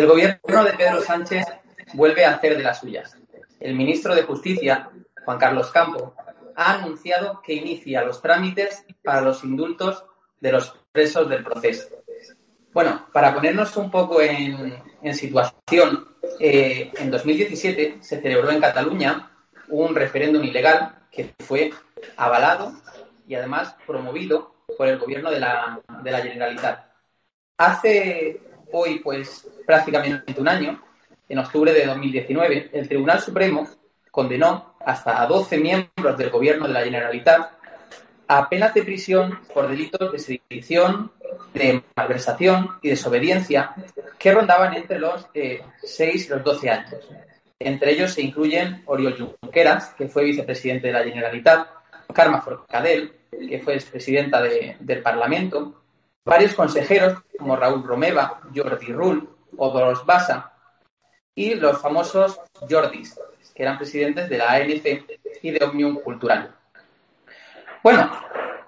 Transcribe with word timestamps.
El 0.00 0.06
gobierno 0.06 0.64
de 0.64 0.72
Pedro 0.72 1.02
Sánchez 1.02 1.44
vuelve 1.92 2.24
a 2.24 2.30
hacer 2.30 2.56
de 2.56 2.62
las 2.62 2.80
suyas. 2.80 3.18
El 3.60 3.74
ministro 3.74 4.14
de 4.14 4.22
Justicia, 4.22 4.88
Juan 5.26 5.38
Carlos 5.38 5.70
Campo, 5.72 6.14
ha 6.56 6.72
anunciado 6.72 7.42
que 7.42 7.52
inicia 7.52 8.02
los 8.02 8.22
trámites 8.22 8.86
para 9.04 9.20
los 9.20 9.44
indultos 9.44 10.06
de 10.40 10.52
los 10.52 10.74
presos 10.90 11.28
del 11.28 11.44
proceso. 11.44 11.86
Bueno, 12.72 13.08
para 13.12 13.34
ponernos 13.34 13.76
un 13.76 13.90
poco 13.90 14.22
en, 14.22 14.80
situación, 15.12 16.08
eh, 16.38 16.90
en 16.96 17.10
2017 17.10 17.98
se 18.00 18.22
celebró 18.22 18.50
en 18.50 18.60
Cataluña 18.62 19.30
un 19.68 19.94
referéndum 19.94 20.42
ilegal 20.42 20.94
que 21.12 21.34
fue 21.40 21.74
avalado 22.16 22.72
y 23.28 23.34
además 23.34 23.76
promovido 23.86 24.64
por 24.78 24.88
el 24.88 24.98
gobierno 24.98 25.30
de 25.30 25.40
la, 25.40 25.78
de 26.02 26.10
la 26.10 26.22
Generalitat. 26.22 26.86
Hace 27.58 28.49
hoy, 28.72 28.98
pues 29.00 29.46
prácticamente 29.66 30.40
un 30.40 30.48
año, 30.48 30.82
en 31.28 31.38
octubre 31.38 31.72
de 31.72 31.86
2019, 31.86 32.70
el 32.72 32.88
Tribunal 32.88 33.20
Supremo 33.20 33.68
condenó 34.10 34.74
hasta 34.84 35.22
a 35.22 35.26
12 35.26 35.58
miembros 35.58 36.18
del 36.18 36.30
gobierno 36.30 36.66
de 36.66 36.72
la 36.72 36.82
Generalitat 36.82 37.52
a 38.26 38.48
penas 38.48 38.74
de 38.74 38.82
prisión 38.82 39.40
por 39.52 39.68
delitos 39.68 40.12
de 40.12 40.18
sedición, 40.18 41.10
de 41.52 41.82
malversación 41.96 42.78
y 42.82 42.90
desobediencia 42.90 43.74
que 44.18 44.32
rondaban 44.32 44.74
entre 44.74 44.98
los 44.98 45.26
6 45.32 45.34
eh, 45.34 46.26
y 46.26 46.28
los 46.28 46.44
12 46.44 46.70
años. 46.70 47.08
Entre 47.58 47.92
ellos 47.92 48.12
se 48.12 48.22
incluyen 48.22 48.82
Oriol 48.86 49.36
Junqueras, 49.42 49.94
que 49.98 50.08
fue 50.08 50.24
vicepresidente 50.24 50.86
de 50.86 50.92
la 50.92 51.04
Generalitat, 51.04 51.68
Carme 52.14 52.40
Forcadell, 52.40 53.12
que 53.30 53.60
fue 53.60 53.74
expresidenta 53.74 54.42
del 54.42 55.02
Parlamento, 55.02 55.82
varios 56.24 56.54
consejeros 56.54 57.22
como 57.38 57.56
Raúl 57.56 57.82
Romeva, 57.84 58.40
Jordi 58.54 58.92
Rull 58.92 59.28
o 59.56 59.70
Doros 59.70 60.04
Basa 60.04 60.52
y 61.34 61.54
los 61.54 61.80
famosos 61.80 62.40
Jordis, 62.68 63.18
que 63.54 63.62
eran 63.62 63.78
presidentes 63.78 64.28
de 64.28 64.38
la 64.38 64.52
ANC 64.52 65.04
y 65.42 65.50
de 65.50 65.64
Omnium 65.64 66.00
Cultural. 66.00 66.54
Bueno, 67.82 68.10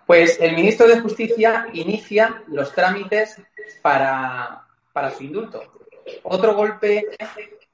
pues 0.06 0.40
el 0.40 0.54
ministro 0.54 0.86
de 0.86 1.00
Justicia 1.00 1.66
inicia 1.72 2.42
los 2.48 2.72
trámites 2.72 3.40
para, 3.82 4.66
para 4.92 5.10
su 5.10 5.24
indulto. 5.24 5.62
Otro 6.22 6.54
golpe 6.54 7.06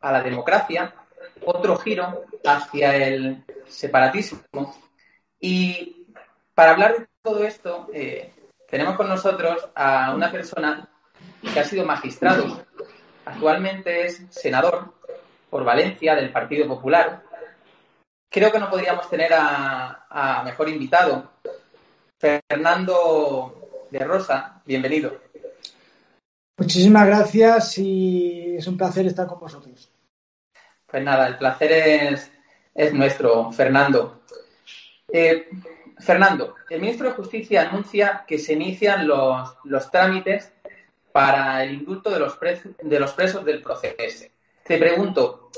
a 0.01 0.13
la 0.13 0.23
democracia, 0.23 0.95
otro 1.45 1.77
giro 1.77 2.25
hacia 2.45 2.97
el 2.97 3.45
separatismo. 3.67 4.41
Y 5.41 6.07
para 6.55 6.73
hablar 6.73 6.99
de 6.99 7.07
todo 7.23 7.45
esto, 7.45 7.89
eh, 7.93 8.33
tenemos 8.69 8.97
con 8.97 9.09
nosotros 9.09 9.67
a 9.75 10.15
una 10.15 10.31
persona 10.31 10.89
que 11.53 11.59
ha 11.59 11.65
sido 11.65 11.85
magistrado. 11.85 12.65
Actualmente 13.25 14.07
es 14.07 14.23
senador 14.31 14.95
por 15.49 15.65
Valencia 15.65 16.15
del 16.15 16.31
Partido 16.31 16.69
Popular. 16.69 17.23
Creo 18.31 18.53
que 18.53 18.59
no 18.59 18.69
podríamos 18.69 19.09
tener 19.09 19.33
a, 19.33 20.43
mejor 20.45 20.69
invitado. 20.69 21.33
Fernando 22.19 23.87
de 23.91 24.01
Rosa, 24.01 24.61
bienvenido. 24.67 25.19
Muchísimas 26.59 27.07
gracias 27.07 27.79
y 27.79 28.57
es 28.57 28.67
un 28.67 28.77
placer 28.77 29.07
estar 29.07 29.27
con 29.27 29.41
vosotros. 29.41 29.91
Pues 30.87 31.03
nada, 31.03 31.27
el 31.29 31.39
placer 31.39 31.73
es, 32.75 32.93
nuestro, 32.93 33.51
Fernando. 33.53 34.23
Eh, 35.11 35.49
Fernando, 36.01 36.55
el 36.71 36.81
ministro 36.81 37.09
de 37.09 37.15
Justicia 37.15 37.69
anuncia 37.69 38.25
que 38.27 38.39
se 38.39 38.53
inician 38.53 39.07
los, 39.07 39.55
los 39.65 39.91
trámites 39.91 40.53
para 41.13 41.65
el 41.65 41.75
indulto 41.75 42.11
de 42.11 42.21
los, 42.21 42.39
de 42.83 43.01
los 43.01 43.13
presos 43.13 43.45
del 43.45 43.63
proceso. 43.63 44.27
Te 44.65 44.79
pregunto, 44.79 45.51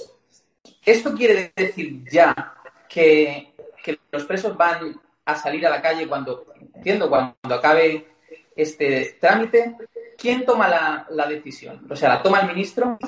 ¿esto 0.85 1.15
quiere 1.15 1.53
decir 1.55 2.05
ya 2.11 2.55
que, 2.89 3.49
los 4.13 4.25
presos 4.25 4.57
van 4.57 5.01
a 5.25 5.37
salir 5.37 5.67
a 5.67 5.71
la 5.71 5.83
calle 5.83 6.07
cuando, 6.07 6.47
entiendo, 6.75 7.09
cuando 7.09 7.55
acabe 7.55 8.09
este 8.55 9.17
trámite? 9.21 9.77
¿Quién 10.17 10.45
toma 10.45 10.69
la, 10.69 11.07
la 11.11 11.27
decisión? 11.27 11.87
O 11.91 11.97
sea, 11.97 12.11
¿la 12.11 12.23
toma 12.23 12.41
el 12.41 12.49
ministro? 12.49 12.99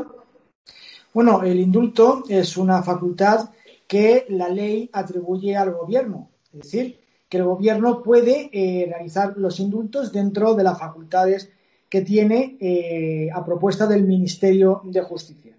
Bueno, 1.13 1.43
el 1.43 1.61
indulto 1.61 2.25
es 2.29 2.57
una 2.57 2.83
facultad 2.83 3.51
que 3.87 4.27
la 4.31 4.49
ley 4.49 4.89
atribuye 4.93 5.57
al 5.57 5.73
gobierno. 5.73 6.31
Es 6.53 6.61
decir, 6.63 7.02
que 7.33 7.39
el 7.39 7.45
gobierno 7.45 8.03
puede 8.03 8.51
eh, 8.53 8.85
realizar 8.91 9.39
los 9.39 9.59
indultos 9.59 10.13
dentro 10.13 10.53
de 10.53 10.65
las 10.65 10.79
facultades 10.79 11.51
que 11.89 12.03
tiene 12.03 12.59
eh, 12.61 13.31
a 13.33 13.43
propuesta 13.43 13.87
del 13.87 14.05
Ministerio 14.05 14.83
de 14.85 15.01
Justicia. 15.01 15.57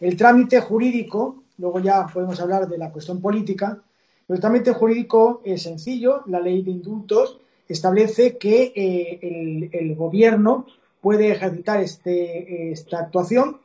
El 0.00 0.16
trámite 0.16 0.60
jurídico, 0.60 1.42
luego 1.58 1.78
ya 1.80 2.06
podemos 2.06 2.40
hablar 2.40 2.66
de 2.66 2.78
la 2.78 2.90
cuestión 2.90 3.20
política, 3.20 3.82
el 4.28 4.40
trámite 4.40 4.72
jurídico 4.72 5.42
es 5.44 5.64
sencillo, 5.64 6.22
la 6.24 6.40
ley 6.40 6.62
de 6.62 6.70
indultos 6.70 7.38
establece 7.68 8.38
que 8.38 8.72
eh, 8.74 9.68
el, 9.72 9.94
gobierno 9.94 10.64
puede 11.02 11.32
ejercitar 11.32 11.82
este, 11.82 12.72
esta 12.72 12.98
actuación 12.98 13.58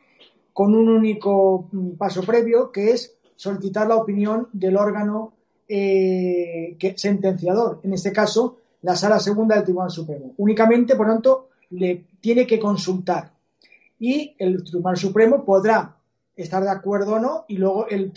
con 0.52 0.76
un 0.76 0.90
único 0.90 1.70
mm, 1.72 1.92
paso 1.92 2.22
previo, 2.22 2.74
que 2.74 2.92
es 2.92 3.16
solicitar 3.38 3.88
la 3.88 3.96
opinión 3.96 4.50
del 4.52 4.76
órgano 4.76 5.35
eh, 5.68 6.78
sentenciador, 6.96 7.80
en 7.84 7.94
este 7.94 8.12
caso 8.12 8.58
la 8.82 8.96
Sala 8.96 9.20
Segunda 9.20 9.56
del 9.56 9.64
Tribunal 9.64 9.90
Supremo. 9.90 10.34
Únicamente, 10.38 10.96
por 10.96 11.08
tanto, 11.08 11.50
le 11.72 12.06
tiene 12.22 12.46
que 12.46 12.60
consultar 12.60 13.32
y 14.00 14.36
el 14.38 14.64
Tribunal 14.64 14.98
Supremo 14.98 15.44
podrá 15.44 15.96
estar 16.36 16.64
de 16.64 16.70
acuerdo 16.70 17.16
o 17.16 17.20
no 17.20 17.46
y 17.48 17.58
luego 17.58 17.88
el, 17.88 18.12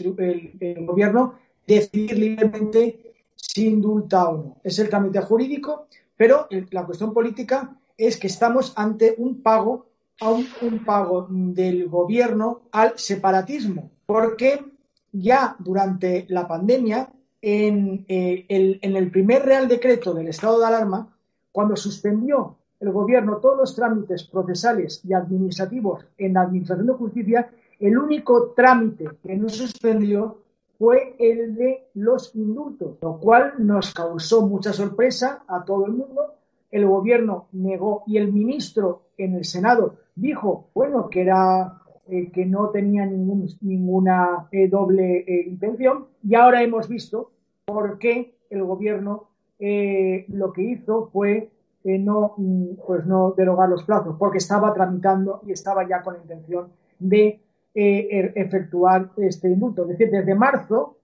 gobierno 0.85 1.35
decidir 1.67 2.19
libremente 2.19 3.15
si 3.37 3.69
indulta 3.69 4.29
o 4.29 4.37
no. 4.37 4.57
Es 4.65 4.79
el 4.79 4.89
trámite 4.89 5.21
jurídico, 5.21 5.87
pero 6.17 6.49
la 6.71 6.85
cuestión 6.85 7.13
política 7.15 7.77
es 7.97 8.17
que 8.17 8.27
estamos 8.27 8.73
ante 8.77 9.15
un 9.19 9.43
pago, 9.43 9.87
a 10.21 10.31
un, 10.31 10.85
pago 10.85 11.27
del 11.31 11.89
gobierno 11.89 12.63
al 12.73 12.99
separatismo, 12.99 13.91
porque 14.07 14.65
ya 15.13 15.57
durante 15.59 16.27
la 16.29 16.47
pandemia, 16.47 17.11
en, 17.41 18.05
eh, 18.09 18.47
el, 18.49 18.79
en 18.83 18.97
el 18.97 19.11
primer 19.11 19.45
Real 19.45 19.69
Decreto 19.69 20.15
del 20.15 20.29
estado 20.29 20.59
de 20.59 20.67
alarma, 20.67 21.15
cuando 21.53 21.77
suspendió 21.77 22.57
el 22.81 22.93
gobierno 22.93 23.39
todos 23.39 23.59
los 23.59 23.75
trámites 23.75 24.25
procesales 24.25 25.01
y 25.05 25.13
administrativos 25.13 26.05
en 26.17 26.35
la 26.35 26.43
Administración 26.43 26.87
de 26.87 26.93
Justicia, 26.93 27.51
el 27.81 27.99
único 27.99 28.53
trámite 28.57 29.09
que 29.23 29.37
no 29.37 29.49
suspendió 29.49 30.39
fue 30.79 31.17
el 31.19 31.57
de 31.57 31.89
los 31.95 32.35
indultos, 32.37 32.99
lo 33.03 33.19
cual 33.19 33.55
nos 33.59 33.93
causó 33.93 34.47
mucha 34.47 34.73
sorpresa 34.73 35.43
a 35.49 35.65
todo 35.65 35.87
el 35.87 35.93
mundo. 35.93 36.35
El 36.71 36.87
gobierno 36.87 37.49
negó 37.53 38.05
y 38.07 38.17
el 38.19 38.33
ministro 38.33 39.03
en 39.17 39.35
el 39.35 39.45
Senado 39.45 39.97
dijo, 40.15 40.69
bueno, 40.75 41.09
que 41.09 41.23
era 41.23 41.83
eh, 42.11 42.31
que 42.33 42.47
no 42.47 42.71
tenía 42.71 43.05
ningún, 43.05 43.47
ninguna 43.61 44.49
eh, 44.51 44.67
doble 44.67 45.25
eh, 45.27 45.45
intención 45.47 46.07
y 46.23 46.35
ahora 46.35 46.63
hemos 46.63 46.89
visto 46.89 47.33
por 47.67 47.99
qué 47.99 48.35
el 48.49 48.65
gobierno 48.65 49.29
lo 49.59 50.53
que 50.53 50.63
hizo 50.63 51.11
fue 51.13 51.51
no, 51.85 52.35
mm, 52.37 52.67
pues 52.87 53.05
no 53.05 53.35
derogar 53.37 53.69
los 53.69 53.83
plazos, 53.83 54.17
porque 54.19 54.39
estaba 54.39 54.73
tramitando 54.73 55.43
y 55.47 55.53
estaba 55.53 55.87
ya 55.87 56.01
con 56.01 56.15
la 56.15 56.21
intención 56.21 56.69
de 56.99 57.41
er, 57.75 58.33
efectuar 58.37 59.11
este 59.17 59.49
indulto. 59.49 59.83
Es 59.83 59.89
decir, 59.89 60.11
desde 60.11 60.35
marzo 60.35 60.97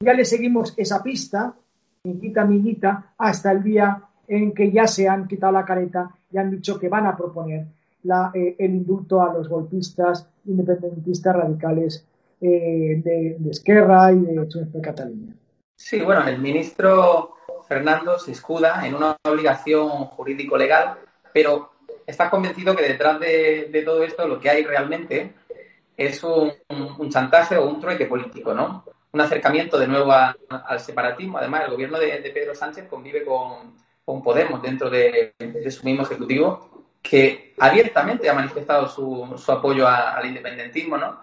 ya 0.00 0.12
le 0.12 0.24
seguimos 0.24 0.74
esa 0.76 1.02
pista, 1.02 1.54
miquita, 2.02 2.44
miquita, 2.44 3.14
hasta 3.16 3.52
el 3.52 3.62
día 3.62 4.02
en 4.26 4.52
que 4.52 4.70
ya 4.72 4.86
se 4.86 5.08
han 5.08 5.28
quitado 5.28 5.52
la 5.52 5.64
careta 5.64 6.10
y 6.30 6.36
han 6.36 6.50
dicho 6.50 6.78
que 6.78 6.88
van 6.88 7.06
a 7.06 7.16
proponer 7.16 7.66
la, 8.04 8.30
eh, 8.34 8.56
el 8.58 8.74
indulto 8.74 9.20
a 9.20 9.32
los 9.32 9.48
golpistas 9.48 10.28
independentistas 10.46 11.34
radicales 11.34 12.06
eh, 12.40 13.00
de, 13.02 13.36
de, 13.38 13.50
Esquerra 13.50 14.12
y 14.12 14.20
de 14.20 14.46
de 14.46 14.80
Cataluña. 14.80 15.34
Sí, 15.76 16.00
bueno, 16.00 16.26
el 16.28 16.38
ministro 16.38 17.34
Fernando 17.66 18.18
se 18.18 18.32
escuda 18.32 18.86
en 18.86 18.94
una 18.94 19.16
obligación 19.24 19.88
jurídico-legal, 20.06 20.98
pero 21.32 21.70
estás 22.06 22.30
convencido 22.30 22.76
que 22.76 22.82
detrás 22.82 23.18
de, 23.20 23.82
todo 23.84 24.02
esto 24.04 24.26
lo 24.28 24.38
que 24.38 24.50
hay 24.50 24.64
realmente 24.64 25.32
es 25.96 26.22
un, 26.24 26.52
chantaje 27.08 27.56
o 27.56 27.68
un 27.68 27.80
trueque 27.80 28.06
político, 28.06 28.54
¿no? 28.54 28.84
Un 29.12 29.20
acercamiento 29.20 29.78
de 29.78 29.86
nuevo 29.86 30.12
al 30.12 30.80
separatismo. 30.80 31.38
Además, 31.38 31.64
el 31.64 31.72
gobierno 31.72 31.98
de, 31.98 32.30
Pedro 32.34 32.54
Sánchez 32.54 32.88
convive 32.88 33.24
con, 33.24 33.74
Podemos 34.22 34.60
dentro 34.60 34.90
de, 34.90 35.34
su 35.70 35.84
mismo 35.84 36.02
ejecutivo, 36.02 36.73
que 37.04 37.52
abiertamente 37.58 38.30
ha 38.30 38.34
manifestado 38.34 38.88
su, 38.88 39.52
apoyo 39.52 39.86
al 39.86 40.24
independentismo 40.24 40.96
¿no? 40.96 41.20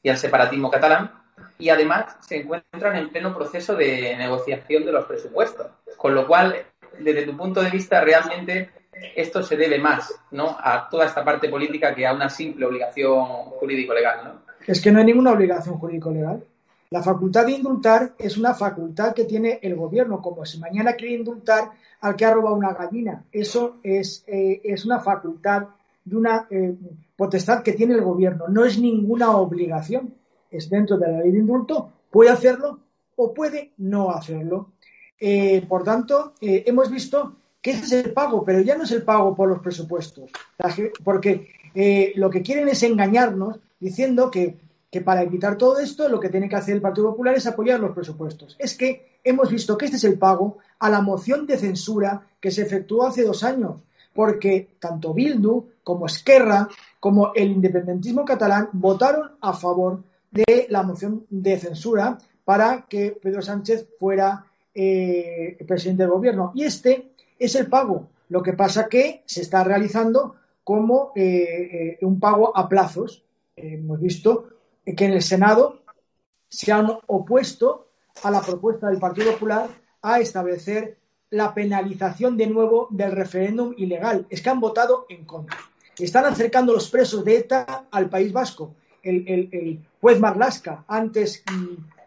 y 0.00 0.08
al 0.08 0.16
separatismo 0.16 0.70
catalán 0.70 1.10
y 1.58 1.68
además 1.68 2.16
se 2.20 2.38
encuentran 2.38 2.96
en 2.96 3.10
pleno 3.10 3.34
proceso 3.34 3.74
de 3.74 4.14
negociación 4.16 4.84
de 4.84 4.92
los 4.92 5.04
presupuestos. 5.04 5.66
Con 5.96 6.14
lo 6.14 6.28
cual, 6.28 6.56
desde 7.00 7.26
tu 7.26 7.36
punto 7.36 7.60
de 7.60 7.70
vista, 7.70 8.00
realmente 8.00 8.70
esto 9.16 9.42
se 9.42 9.56
debe 9.56 9.80
más 9.80 10.14
¿no? 10.30 10.56
a 10.60 10.88
toda 10.88 11.06
esta 11.06 11.24
parte 11.24 11.48
política 11.48 11.92
que 11.92 12.06
a 12.06 12.14
una 12.14 12.30
simple 12.30 12.64
obligación 12.64 13.24
jurídico-legal. 13.58 14.20
¿no? 14.24 14.42
Es 14.64 14.80
que 14.80 14.92
no 14.92 15.00
hay 15.00 15.06
ninguna 15.06 15.32
obligación 15.32 15.76
jurídico-legal. 15.76 16.44
La 16.90 17.02
facultad 17.02 17.46
de 17.46 17.52
indultar 17.52 18.14
es 18.18 18.36
una 18.36 18.54
facultad 18.54 19.12
que 19.12 19.24
tiene 19.24 19.58
el 19.62 19.74
gobierno, 19.74 20.22
como 20.22 20.44
si 20.44 20.58
mañana 20.58 20.92
quiere 20.92 21.14
indultar 21.14 21.72
al 22.00 22.14
que 22.14 22.24
ha 22.24 22.32
robado 22.32 22.54
una 22.54 22.74
gallina. 22.74 23.24
Eso 23.32 23.78
es, 23.82 24.22
eh, 24.26 24.60
es 24.62 24.84
una 24.84 25.00
facultad 25.00 25.66
de 26.04 26.16
una 26.16 26.46
eh, 26.48 26.76
potestad 27.16 27.62
que 27.62 27.72
tiene 27.72 27.94
el 27.94 28.02
gobierno, 28.02 28.46
no 28.48 28.64
es 28.64 28.78
ninguna 28.78 29.36
obligación 29.36 30.14
es 30.48 30.70
dentro 30.70 30.96
de 30.96 31.10
la 31.10 31.20
ley 31.20 31.32
de 31.32 31.38
indulto, 31.40 31.90
puede 32.08 32.30
hacerlo 32.30 32.78
o 33.16 33.34
puede 33.34 33.72
no 33.78 34.10
hacerlo. 34.10 34.72
Eh, 35.18 35.66
por 35.68 35.82
tanto, 35.82 36.34
hemos 36.40 36.90
visto 36.90 37.36
que 37.60 37.72
ese 37.72 37.84
es 37.84 37.92
el 38.04 38.12
pago, 38.12 38.44
pero 38.44 38.60
ya 38.60 38.76
no 38.76 38.84
es 38.84 38.92
el 38.92 39.02
pago 39.02 39.34
por 39.34 39.48
los 39.48 39.58
presupuestos, 39.58 40.30
porque 41.02 42.12
lo 42.14 42.30
que 42.30 42.42
quieren 42.42 42.68
es 42.68 42.82
engañarnos 42.84 43.58
diciendo 43.80 44.30
que, 44.30 44.56
que, 44.90 45.00
para 45.00 45.22
evitar 45.22 45.58
todo 45.58 45.78
esto 45.78 46.08
lo 46.08 46.20
que 46.20 46.28
tiene 46.28 46.48
que 46.48 46.56
hacer 46.56 46.74
el 46.74 46.82
Partido 46.82 47.10
Popular 47.10 47.34
es 47.34 47.46
apoyar 47.46 47.80
los 47.80 47.94
presupuestos. 47.94 48.56
Es 48.58 48.76
que 48.76 49.18
hemos 49.24 49.50
visto 49.50 49.76
que 49.76 49.86
este 49.86 49.96
es 49.96 50.04
el 50.04 50.18
pago 50.18 50.58
a 50.78 50.90
la 50.90 51.00
moción 51.00 51.46
de 51.46 51.58
censura 51.58 52.26
que 52.40 52.50
se 52.50 52.62
efectuó 52.62 53.06
hace 53.06 53.24
dos 53.24 53.42
años, 53.44 53.82
porque 54.14 54.76
tanto 54.78 55.12
Bildu 55.12 55.66
como 55.82 56.06
Esquerra 56.06 56.68
como 57.00 57.32
el 57.34 57.50
independentismo 57.50 58.24
catalán 58.24 58.68
votaron 58.72 59.32
a 59.40 59.52
favor 59.52 60.02
de 60.30 60.66
la 60.70 60.82
moción 60.82 61.26
de 61.30 61.58
censura 61.58 62.18
para 62.44 62.86
que 62.88 63.18
Pedro 63.20 63.42
Sánchez 63.42 63.88
fuera 63.98 64.46
eh, 64.74 65.56
presidente 65.66 66.02
del 66.02 66.12
gobierno. 66.12 66.52
Y 66.54 66.64
este 66.64 67.12
es 67.38 67.54
el 67.54 67.66
pago. 67.66 68.08
Lo 68.28 68.42
que 68.42 68.52
pasa 68.52 68.88
que 68.88 69.22
se 69.26 69.42
está 69.42 69.64
realizando 69.64 70.34
como 70.62 71.12
eh, 71.14 71.96
eh, 71.98 71.98
un 72.02 72.18
pago 72.18 72.56
a 72.56 72.68
plazos. 72.68 73.24
hemos 73.56 74.00
visto 74.00 74.55
que 74.94 75.04
en 75.04 75.12
el 75.12 75.22
Senado 75.22 75.82
se 76.48 76.72
han 76.72 76.90
opuesto 77.06 77.88
a 78.22 78.30
la 78.30 78.40
propuesta 78.40 78.88
del 78.88 78.98
Partido 78.98 79.32
Popular 79.32 79.68
a 80.02 80.20
establecer 80.20 80.98
la 81.30 81.52
penalización 81.52 82.36
de 82.36 82.46
nuevo 82.46 82.88
del 82.90 83.12
referéndum 83.12 83.74
ilegal. 83.76 84.26
Es 84.30 84.40
que 84.40 84.50
han 84.50 84.60
votado 84.60 85.06
en 85.08 85.24
contra. 85.24 85.58
Están 85.98 86.26
acercando 86.26 86.72
los 86.72 86.88
presos 86.88 87.24
de 87.24 87.38
ETA 87.38 87.86
al 87.90 88.08
País 88.08 88.32
Vasco 88.32 88.74
el, 89.06 89.80
juez 90.00 90.20
Marlasca, 90.20 90.84
antes 90.88 91.44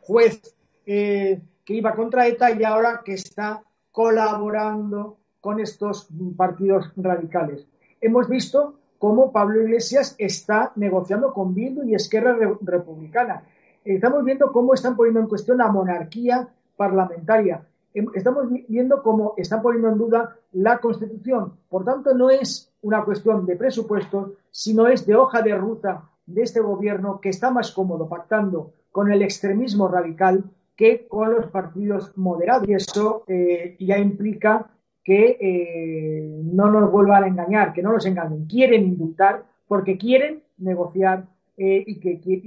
juez 0.02 0.42
eh, 0.86 1.40
que 1.64 1.74
iba 1.74 1.96
contra 1.96 2.28
ETA 2.28 2.52
y 2.52 2.64
ahora 2.64 3.02
que 3.04 3.14
está 3.14 3.64
colaborando 3.92 5.18
con 5.40 5.60
estos 5.60 6.08
partidos 6.36 6.92
radicales. 6.96 7.66
Hemos 8.02 8.28
visto 8.28 8.79
cómo 9.00 9.32
Pablo 9.32 9.64
Iglesias 9.64 10.14
está 10.20 10.72
negociando 10.76 11.34
con 11.34 11.56
Bildu 11.56 11.84
y 11.84 11.96
Esquerra 11.96 12.38
Republicana. 12.62 13.44
Estamos 13.84 14.24
viendo 14.24 14.52
cómo 14.52 14.74
están 14.74 14.96
poniendo 14.96 15.22
en 15.22 15.28
cuestión 15.28 15.58
la 15.58 15.72
monarquía 15.72 16.48
parlamentaria. 16.76 17.66
Estamos 18.14 18.46
viendo 18.68 19.02
cómo 19.02 19.34
están 19.38 19.62
poniendo 19.62 19.90
en 19.90 19.98
duda 19.98 20.36
la 20.52 20.78
Constitución. 20.78 21.54
Por 21.70 21.86
tanto, 21.86 22.14
no 22.14 22.30
es 22.30 22.72
una 22.82 23.04
cuestión 23.04 23.46
de 23.46 23.56
presupuestos, 23.56 24.34
sino 24.52 24.88
es 24.88 25.06
de 25.08 25.16
hoja 25.16 25.42
de 25.42 25.56
ruta 25.56 26.04
de 26.26 26.44
este 26.44 26.60
gobierno 26.60 27.20
que 27.20 27.30
está 27.30 27.50
más 27.50 27.72
cómodo 27.72 28.08
pactando 28.08 28.74
con 28.92 29.12
el 29.12 29.22
extremismo 29.22 29.88
radical 29.88 30.44
que 30.76 31.08
con 31.08 31.34
los 31.34 31.48
partidos 31.48 32.12
moderados. 32.16 32.68
Y 32.68 32.74
eso 32.74 33.24
eh, 33.28 33.76
ya 33.80 33.98
implica 33.98 34.70
que 35.10 35.38
eh, 35.42 36.40
no 36.54 36.70
nos 36.70 36.92
vuelvan 36.92 37.24
a 37.24 37.28
engañar, 37.28 37.74
que 37.74 37.82
no 37.82 37.92
nos 37.92 38.06
engañen. 38.06 38.46
Quieren 38.46 38.84
indultar 38.84 39.44
porque 39.68 39.98
quieren 39.98 40.44
negociar 40.60 41.24
eh, 41.58 41.84
y, 41.88 42.00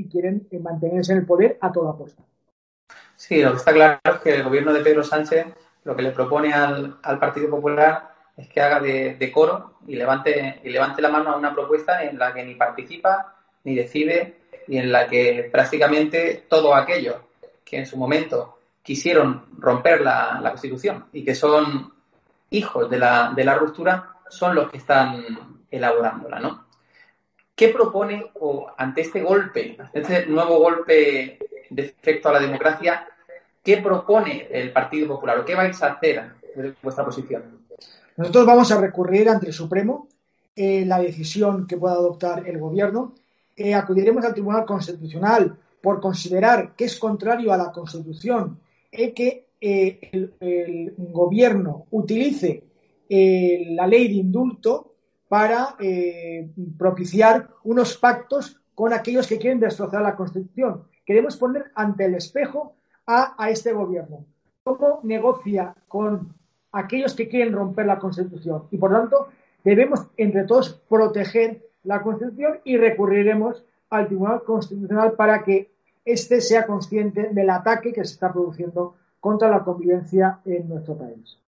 quieren 0.08 0.46
mantenerse 0.62 1.10
en 1.10 1.18
el 1.18 1.26
poder 1.26 1.58
a 1.60 1.72
toda 1.72 1.96
costa. 1.96 2.22
Sí, 3.16 3.42
lo 3.42 3.50
que 3.50 3.56
está 3.56 3.72
claro 3.72 3.98
es 4.04 4.20
que 4.20 4.36
el 4.36 4.44
gobierno 4.44 4.72
de 4.72 4.80
Pedro 4.80 5.02
Sánchez 5.02 5.46
lo 5.82 5.96
que 5.96 6.02
le 6.02 6.12
propone 6.12 6.52
al, 6.52 7.00
Partido 7.18 7.50
Popular 7.50 8.14
es 8.36 8.48
que 8.48 8.60
haga 8.60 8.78
de, 8.78 9.32
coro 9.34 9.78
y 9.88 9.96
levante, 9.96 10.60
y 10.62 10.70
levante 10.70 11.02
la 11.02 11.08
mano 11.08 11.30
a 11.30 11.36
una 11.36 11.52
propuesta 11.52 12.04
en 12.04 12.16
la 12.16 12.32
que 12.32 12.44
ni 12.44 12.54
participa 12.54 13.34
ni 13.64 13.74
decide 13.74 14.36
y 14.68 14.76
en 14.76 14.92
la 14.92 15.08
que 15.08 15.48
prácticamente 15.50 16.44
todo 16.48 16.76
aquello 16.76 17.22
que 17.64 17.78
en 17.78 17.86
su 17.86 17.96
momento 17.96 18.58
quisieron 18.84 19.46
romper 19.58 20.00
la, 20.02 20.38
Constitución 20.44 21.06
y 21.12 21.24
que 21.24 21.34
son 21.34 21.92
hijos 22.52 22.88
de 22.88 22.98
la, 22.98 23.32
de 23.34 23.44
la 23.44 23.54
ruptura 23.54 24.14
son 24.28 24.54
los 24.54 24.70
que 24.70 24.78
están 24.78 25.66
elaborándola, 25.70 26.38
¿no? 26.40 26.66
¿Qué 27.54 27.68
propone 27.68 28.30
o 28.40 28.70
ante 28.76 29.02
este 29.02 29.22
golpe, 29.22 29.76
este 29.92 30.26
nuevo 30.26 30.58
golpe 30.58 31.38
de 31.68 31.82
efecto 31.82 32.28
a 32.28 32.32
la 32.32 32.40
democracia, 32.40 33.06
qué 33.62 33.78
propone 33.78 34.48
el 34.50 34.72
Partido 34.72 35.08
Popular 35.08 35.38
o 35.38 35.44
qué 35.44 35.54
vais 35.54 35.82
a 35.82 35.92
hacer 35.92 36.32
desde 36.54 36.74
vuestra 36.82 37.04
posición? 37.04 37.62
Nosotros 38.16 38.46
vamos 38.46 38.70
a 38.72 38.80
recurrir 38.80 39.28
ante 39.28 39.46
el 39.46 39.52
Supremo 39.52 40.08
eh, 40.56 40.84
la 40.86 40.98
decisión 40.98 41.66
que 41.66 41.76
pueda 41.76 41.94
adoptar 41.94 42.46
el 42.46 42.58
Gobierno 42.58 43.14
eh, 43.56 43.74
acudiremos 43.74 44.24
al 44.24 44.32
Tribunal 44.32 44.64
Constitucional 44.64 45.56
por 45.82 46.00
considerar 46.00 46.74
que 46.74 46.84
es 46.84 46.98
contrario 46.98 47.52
a 47.52 47.56
la 47.56 47.70
Constitución 47.70 48.58
eh, 48.90 49.12
que 49.12 49.46
eh, 49.64 50.10
el, 50.40 50.94
gobierno 50.98 51.86
utilice 51.92 52.64
la 53.08 53.86
ley 53.86 54.08
de 54.08 54.14
indulto 54.14 54.94
para 55.28 55.76
eh, 55.78 56.50
propiciar 56.76 57.48
unos 57.64 57.96
pactos 57.96 58.60
con 58.74 58.92
aquellos 58.92 59.26
que 59.26 59.38
quieren 59.38 59.60
destrozar 59.60 60.02
la 60.02 60.16
Constitución. 60.16 60.84
Queremos 61.06 61.36
poner 61.36 61.70
ante 61.74 62.06
el 62.06 62.16
espejo 62.16 62.74
a, 63.06 63.34
a 63.42 63.50
este 63.50 63.72
gobierno. 63.72 64.26
¿Cómo 64.64 65.00
negocia 65.04 65.74
con 65.88 66.34
aquellos 66.72 67.14
que 67.14 67.28
quieren 67.28 67.54
romper 67.54 67.86
la 67.86 67.98
Constitución? 67.98 68.64
Y 68.70 68.78
por 68.78 68.92
tanto, 68.92 69.28
debemos 69.62 70.08
entre 70.16 70.44
todos 70.44 70.82
proteger 70.88 71.62
la 71.84 72.02
Constitución 72.02 72.58
y 72.64 72.76
recurriremos 72.76 73.64
al 73.90 74.08
Tribunal 74.08 74.42
Constitucional 74.42 75.12
para 75.12 75.44
que 75.44 75.70
éste 76.04 76.40
sea 76.40 76.66
consciente 76.66 77.28
del 77.32 77.50
ataque 77.50 77.92
que 77.92 78.04
se 78.04 78.14
está 78.14 78.32
produciendo 78.32 78.96
contra 79.22 79.48
la 79.48 79.62
convivencia 79.62 80.40
en 80.44 80.68
nuestro 80.68 80.98
país. 80.98 81.38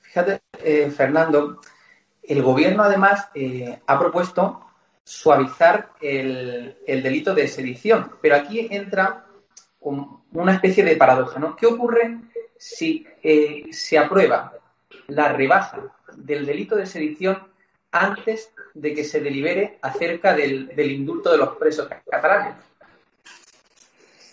Fíjate, 0.00 0.40
eh, 0.58 0.90
Fernando, 0.90 1.60
el 2.20 2.42
gobierno 2.42 2.82
además 2.82 3.28
eh, 3.32 3.80
ha 3.86 3.96
propuesto 3.96 4.60
suavizar 5.04 5.92
el, 6.00 6.76
delito 6.84 7.32
de 7.32 7.46
sedición, 7.46 8.10
pero 8.20 8.34
aquí 8.34 8.66
entra 8.72 9.24
una 9.80 10.54
especie 10.54 10.82
de 10.82 10.96
paradoja, 10.96 11.38
¿no? 11.38 11.54
¿Qué 11.54 11.66
ocurre 11.66 12.18
si 12.56 13.06
eh, 13.22 13.66
se 13.70 13.98
aprueba 13.98 14.54
la 15.06 15.28
rebaja 15.28 15.80
del 16.16 16.44
delito 16.44 16.74
de 16.74 16.86
sedición 16.86 17.38
antes 17.92 18.52
de 18.74 18.94
que 18.94 19.04
se 19.04 19.20
delibere 19.20 19.78
acerca 19.80 20.34
del, 20.34 20.72
indulto 20.90 21.30
de 21.30 21.38
los 21.38 21.56
presos 21.56 21.88
catalanes? 22.10 22.56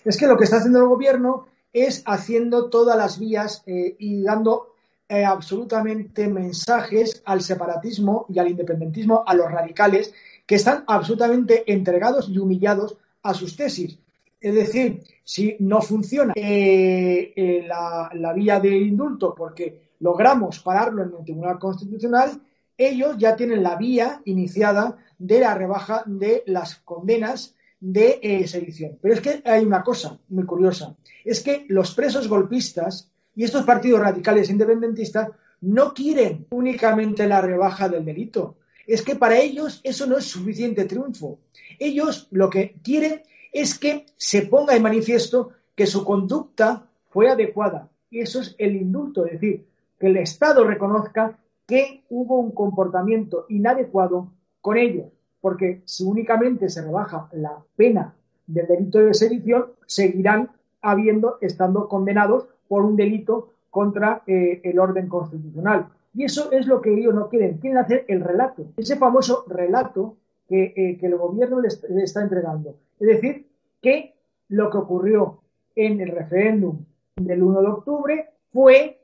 Es 0.04 0.18
que 0.18 0.26
lo 0.26 0.36
que 0.36 0.46
está 0.46 0.58
haciendo 0.58 0.80
el 0.80 0.88
gobierno 0.88 1.50
es 1.74 2.04
haciendo 2.06 2.70
todas 2.70 2.98
las 2.98 3.20
vías 3.20 3.64
eh, 3.66 3.96
y 4.00 4.22
dando 4.22 4.74
eh, 5.08 5.24
absolutamente 5.24 6.28
mensajes 6.28 7.22
al 7.26 7.42
separatismo 7.42 8.26
y 8.30 8.40
al 8.40 8.50
independentismo, 8.50 9.24
a 9.26 9.34
los 9.34 9.52
radicales, 9.52 10.14
que 10.46 10.56
están 10.56 10.84
absolutamente 10.88 11.72
entregados 11.72 12.30
y 12.30 12.38
humillados 12.38 12.98
a 13.24 13.34
sus 13.34 13.56
tesis. 13.56 13.98
Es 14.42 14.56
decir, 14.56 15.04
si 15.24 15.56
no 15.60 15.82
funciona 15.82 16.34
eh, 16.36 17.66
la, 17.68 18.10
la, 18.14 18.34
vía 18.34 18.60
de 18.60 18.70
indulto 18.78 19.36
porque 19.36 19.90
logramos 20.00 20.60
pararlo 20.60 21.04
en 21.04 21.14
el 21.18 21.26
Tribunal 21.26 21.60
Constitucional, 21.60 22.42
ellos 22.78 23.18
ya 23.18 23.36
tienen 23.36 23.62
la 23.62 23.76
vía 23.76 24.22
iniciada 24.26 24.98
de 25.18 25.42
la 25.42 25.54
rebaja 25.54 26.04
de 26.06 26.44
las 26.46 26.78
condenas 26.78 27.54
de 27.80 28.20
eh, 28.22 28.48
sedición. 28.48 28.98
Pero 29.02 29.14
es 29.14 29.22
que 29.22 29.42
hay 29.46 29.64
una 29.64 29.84
cosa 29.84 30.20
muy 30.30 30.46
curiosa, 30.46 30.96
es 31.24 31.42
que 31.42 31.66
los 31.70 31.94
presos 31.94 32.28
golpistas 32.28 33.12
y 33.36 33.44
estos 33.44 33.64
partidos 33.64 34.02
radicales 34.02 34.50
independentistas 34.50 35.30
no 35.62 35.94
quieren 35.94 36.48
únicamente 36.52 37.28
la 37.28 37.42
rebaja 37.42 37.90
del 37.90 38.06
delito. 38.06 38.58
Es 38.88 39.02
que 39.02 39.16
para 39.16 39.38
ellos 39.40 39.82
eso 39.84 40.08
no 40.08 40.18
es 40.18 40.26
suficiente 40.26 40.86
triunfo. 40.86 41.40
Ellos 41.78 42.28
lo 42.32 42.50
que 42.50 42.76
quieren 42.84 43.22
es 43.52 43.78
que 43.78 44.06
se 44.18 44.44
ponga 44.44 44.76
en 44.76 44.84
manifiesto 44.84 45.52
que 45.76 45.86
su 45.86 46.04
conducta 46.04 46.88
fue 47.10 47.30
adecuada. 47.30 47.90
Y 48.10 48.22
eso 48.22 48.42
es 48.42 48.56
el 48.58 48.76
indulto, 48.76 49.26
es 49.26 49.34
decir, 49.34 49.66
que 50.00 50.08
el 50.08 50.18
Estado 50.18 50.64
reconozca 50.64 51.38
que 51.68 52.04
hubo 52.10 52.40
un 52.40 52.52
comportamiento 52.52 53.46
inadecuado 53.50 54.32
con 54.62 54.78
ellos, 54.78 55.06
porque 55.42 55.82
si 55.86 56.04
únicamente 56.04 56.70
se 56.70 56.82
rebaja 56.82 57.30
la 57.34 57.58
pena 57.76 58.14
del 58.48 58.68
delito 58.68 59.00
de 59.00 59.14
sedición, 59.14 59.68
seguirán 59.86 60.50
habiendo, 60.82 61.38
estando 61.42 61.88
condenados 61.88 62.48
por 62.68 62.84
un 62.84 62.96
delito 62.96 63.54
contra 63.70 64.24
eh, 64.26 64.62
el 64.64 64.80
orden 64.80 65.08
constitucional. 65.08 65.88
Y 66.14 66.24
eso 66.24 66.52
es 66.52 66.66
lo 66.66 66.82
que 66.82 66.94
ellos 66.94 67.14
no 67.14 67.30
quieren, 67.30 67.58
quieren 67.58 67.78
hacer 67.78 68.06
el 68.08 68.22
relato, 68.22 68.66
ese 68.78 68.96
famoso 68.96 69.46
relato 69.48 70.18
que, 70.48 70.74
eh, 70.76 71.00
el 71.02 71.16
gobierno 71.16 71.62
les, 71.62 71.84
está 71.84 72.22
entregando. 72.22 72.76
Es 73.00 73.08
decir, 73.08 73.48
que 73.82 74.16
lo 74.50 74.70
que 74.70 74.78
ocurrió 74.78 75.40
en 75.76 76.02
el 76.02 76.10
referéndum 76.10 76.84
del 77.16 77.44
1 77.44 77.62
de 77.62 77.68
octubre 77.68 78.30
fue 78.52 79.00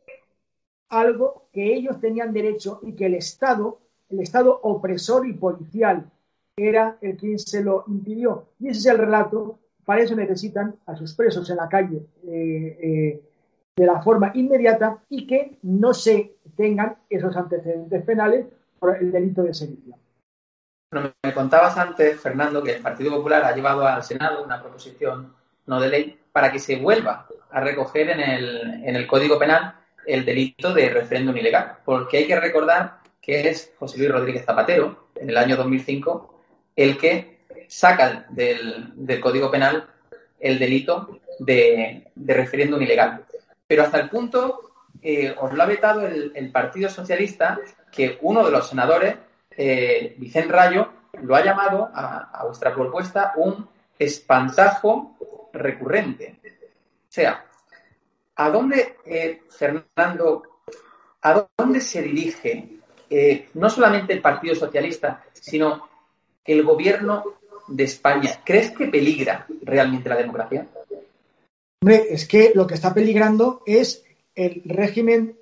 algo 0.90 1.48
que 1.52 1.76
ellos 1.76 2.00
tenían 2.00 2.34
derecho 2.34 2.80
y 2.82 2.94
que 2.94 3.06
el 3.06 3.14
Estado, 3.14 3.80
el 4.10 4.20
Estado 4.20 4.60
opresor 4.64 5.28
y 5.28 5.34
policial, 5.34 6.10
era 6.58 6.98
el 7.02 7.18
quien 7.18 7.38
se 7.38 7.64
lo 7.64 7.84
impidió. 7.88 8.50
Y 8.60 8.70
ese 8.70 8.80
es 8.80 8.86
el 8.86 8.98
relato. 8.98 9.60
Para 9.84 10.02
eso 10.02 10.16
necesitan 10.16 10.76
a 10.86 10.96
sus 10.96 11.14
presos 11.14 11.50
en 11.50 11.58
la 11.58 11.70
calle 11.70 12.02
eh, 12.28 12.80
eh, 12.82 13.22
de 13.76 13.86
la 13.86 14.02
forma 14.02 14.32
inmediata 14.34 15.00
y 15.10 15.28
que 15.28 15.60
no 15.64 15.94
se 15.94 16.38
tengan 16.56 16.96
esos 17.10 17.36
antecedentes 17.36 18.04
penales 18.04 18.46
por 18.80 18.96
el 18.98 19.12
delito 19.12 19.44
de 19.44 19.54
sedición. 19.54 20.00
me 20.92 21.34
contabas 21.34 21.78
antes, 21.78 22.20
Fernando, 22.20 22.64
que 22.64 22.76
el 22.76 22.82
Partido 22.82 23.12
Popular 23.12 23.44
ha 23.44 23.56
llevado 23.56 23.86
al 23.86 24.04
Senado 24.04 24.44
una 24.44 24.62
proposición 24.62 25.34
no 25.68 25.80
de 25.80 25.90
ley 25.90 26.20
para 26.32 26.52
que 26.52 26.60
se 26.60 26.78
vuelva 26.78 27.28
a 27.52 27.62
recoger 27.62 28.10
en 28.10 28.20
el, 28.20 28.86
en 28.86 28.96
el 28.96 29.06
Código 29.08 29.38
Penal 29.38 29.76
el 30.06 30.26
delito 30.26 30.74
de 30.74 30.90
referéndum 30.90 31.36
ilegal, 31.36 31.78
porque 31.84 32.18
hay 32.18 32.28
que 32.28 32.40
recordar 32.40 33.00
que 33.22 33.50
es 33.50 33.74
José 33.80 33.98
Luis 33.98 34.12
Rodríguez 34.12 34.46
Zapatero, 34.46 35.08
en 35.16 35.30
el 35.30 35.38
año 35.38 35.56
2005, 35.56 36.35
el 36.76 36.98
que 36.98 37.46
saca 37.68 38.26
del, 38.30 39.20
Código 39.22 39.50
Penal 39.50 39.88
el 40.40 40.60
delito 40.60 41.20
de, 41.40 42.12
referéndum 42.16 42.82
ilegal. 42.82 43.26
Pero 43.68 43.84
hasta 43.84 44.00
el 44.00 44.10
punto, 44.10 44.72
eh, 45.02 45.34
os 45.40 45.54
lo 45.54 45.64
ha 45.64 45.66
vetado 45.66 46.06
el, 46.06 46.52
Partido 46.52 46.90
Socialista, 46.90 47.60
que 47.92 48.18
uno 48.22 48.46
de 48.46 48.52
los 48.52 48.68
senadores, 48.68 49.16
eh, 49.52 50.16
Vicente 50.18 50.52
Rayo, 50.52 50.90
lo 51.22 51.36
ha 51.36 51.44
llamado 51.44 51.90
a, 51.94 52.44
vuestra 52.46 52.74
propuesta 52.74 53.34
un 53.38 53.68
espantajo 53.98 55.16
recurrente. 55.54 56.40
O 56.44 57.12
sea, 57.16 57.46
¿A 58.38 58.50
dónde, 58.50 58.98
eh, 59.06 59.44
Fernando, 59.50 60.44
a 61.22 61.48
dónde 61.58 61.80
se 61.80 62.02
dirige 62.02 62.80
eh, 63.10 63.50
no 63.54 63.70
solamente 63.70 64.12
el 64.12 64.22
Partido 64.22 64.56
Socialista, 64.56 65.24
sino 65.32 65.88
el 66.46 66.64
gobierno 66.64 67.24
de 67.68 67.84
España? 67.84 68.42
¿Crees 68.44 68.72
que 68.72 68.88
peligra 68.88 69.46
realmente 69.64 70.10
la 70.10 70.18
democracia? 70.18 70.68
Hombre, 71.82 72.08
es 72.10 72.28
que 72.28 72.52
lo 72.56 72.66
que 72.66 72.76
está 72.76 72.94
peligrando 72.94 73.62
es 73.66 74.04
el 74.34 74.62
régimen 74.66 75.38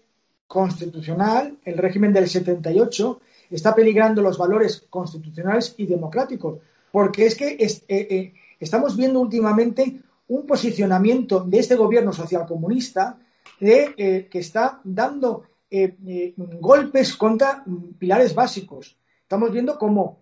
constitucional, 0.48 1.58
el 1.66 1.78
régimen 1.78 2.14
del 2.14 2.28
78, 2.28 3.22
está 3.50 3.76
peligrando 3.76 4.22
los 4.22 4.38
valores 4.38 4.86
constitucionales 4.90 5.76
y 5.78 5.86
democráticos, 5.86 6.60
porque 6.92 7.26
es 7.26 7.36
que 7.36 7.58
eh, 7.88 8.34
estamos 8.60 8.96
viendo 8.98 9.20
últimamente 9.20 10.00
un 10.28 10.46
posicionamiento 10.46 11.42
de 11.42 11.60
este 11.60 11.76
gobierno 11.76 12.14
socialcomunista 12.14 13.18
de, 13.60 13.94
eh, 13.98 14.28
que 14.30 14.40
está 14.40 14.80
dando 14.84 15.44
eh, 15.70 15.96
eh, 16.06 16.34
golpes 16.38 17.16
contra 17.16 17.64
pilares 17.98 18.34
básicos. 18.34 18.98
Estamos 19.22 19.52
viendo 19.52 19.78
cómo 19.78 20.20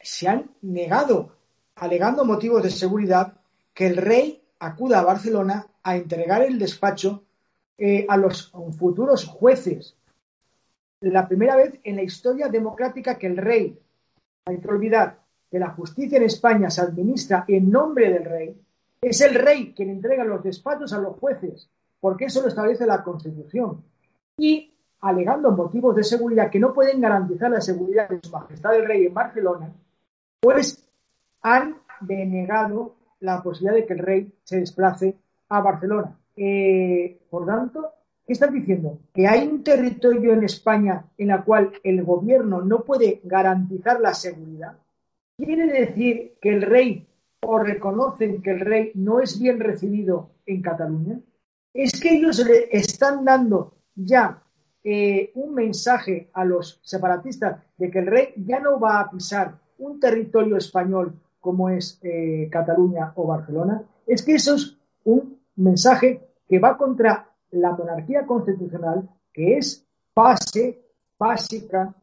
se 0.00 0.28
han 0.28 0.50
negado, 0.62 1.36
alegando 1.76 2.24
motivos 2.24 2.62
de 2.62 2.70
seguridad, 2.70 3.34
que 3.74 3.86
el 3.86 3.96
rey 3.96 4.42
acuda 4.58 5.00
a 5.00 5.04
Barcelona 5.04 5.66
a 5.82 5.96
entregar 5.96 6.42
el 6.42 6.58
despacho 6.58 7.24
a 8.08 8.16
los 8.16 8.52
futuros 8.76 9.24
jueces. 9.24 9.94
La 11.00 11.28
primera 11.28 11.54
vez 11.54 11.78
en 11.84 11.96
la 11.96 12.02
historia 12.02 12.48
democrática 12.48 13.16
que 13.16 13.28
el 13.28 13.36
rey, 13.36 13.78
hay 14.46 14.58
que 14.58 14.68
olvidar 14.68 15.20
que 15.50 15.58
la 15.58 15.70
justicia 15.70 16.18
en 16.18 16.24
España 16.24 16.70
se 16.70 16.80
administra 16.80 17.44
en 17.46 17.70
nombre 17.70 18.12
del 18.12 18.24
rey, 18.24 18.60
es 19.00 19.20
el 19.20 19.34
rey 19.36 19.72
quien 19.74 19.90
entrega 19.90 20.24
los 20.24 20.42
despachos 20.42 20.92
a 20.92 20.98
los 20.98 21.16
jueces, 21.18 21.68
porque 22.00 22.24
eso 22.24 22.42
lo 22.42 22.48
establece 22.48 22.84
la 22.84 23.04
Constitución. 23.04 23.84
Y 24.36 24.72
alegando 25.00 25.50
motivos 25.52 25.94
de 25.94 26.04
seguridad 26.04 26.50
que 26.50 26.58
no 26.58 26.72
pueden 26.72 27.00
garantizar 27.00 27.50
la 27.50 27.60
seguridad 27.60 28.08
de 28.08 28.20
su 28.22 28.30
majestad 28.30 28.76
el 28.76 28.86
rey 28.86 29.06
en 29.06 29.14
Barcelona, 29.14 29.72
pues 30.40 30.88
han 31.42 31.76
denegado 32.00 32.96
la 33.20 33.42
posibilidad 33.42 33.76
de 33.76 33.86
que 33.86 33.92
el 33.94 33.98
rey 34.00 34.32
se 34.44 34.60
desplace 34.60 35.16
a 35.48 35.60
Barcelona. 35.60 36.16
Eh, 36.36 37.18
por 37.30 37.46
tanto, 37.46 37.92
¿qué 38.26 38.32
están 38.32 38.52
diciendo? 38.52 38.98
Que 39.12 39.26
hay 39.26 39.46
un 39.46 39.62
territorio 39.62 40.32
en 40.32 40.44
España 40.44 41.04
en 41.16 41.30
el 41.30 41.42
cual 41.44 41.72
el 41.82 42.04
gobierno 42.04 42.60
no 42.60 42.84
puede 42.84 43.20
garantizar 43.24 44.00
la 44.00 44.14
seguridad. 44.14 44.76
¿Quiere 45.36 45.66
decir 45.66 46.34
que 46.40 46.50
el 46.50 46.62
rey 46.62 47.08
o 47.40 47.58
reconocen 47.58 48.42
que 48.42 48.50
el 48.50 48.60
rey 48.60 48.92
no 48.94 49.20
es 49.20 49.40
bien 49.40 49.60
recibido 49.60 50.30
en 50.46 50.62
Cataluña, 50.62 51.20
es 51.72 52.00
que 52.00 52.14
ellos 52.14 52.44
le 52.44 52.68
están 52.70 53.24
dando 53.24 53.74
ya 53.94 54.42
eh, 54.84 55.32
un 55.34 55.54
mensaje 55.54 56.30
a 56.32 56.44
los 56.44 56.80
separatistas 56.82 57.62
de 57.76 57.90
que 57.90 57.98
el 57.98 58.06
rey 58.06 58.34
ya 58.36 58.60
no 58.60 58.78
va 58.78 59.00
a 59.00 59.10
pisar 59.10 59.58
un 59.78 60.00
territorio 60.00 60.56
español 60.56 61.14
como 61.40 61.68
es 61.68 61.98
eh, 62.02 62.48
Cataluña 62.50 63.12
o 63.16 63.26
Barcelona, 63.26 63.82
es 64.06 64.22
que 64.22 64.34
eso 64.34 64.54
es 64.54 64.76
un 65.04 65.38
mensaje 65.56 66.28
que 66.48 66.58
va 66.58 66.76
contra 66.76 67.28
la 67.52 67.72
monarquía 67.72 68.26
constitucional, 68.26 69.08
que 69.32 69.58
es 69.58 69.86
base 70.14 70.82
básica 71.18 71.94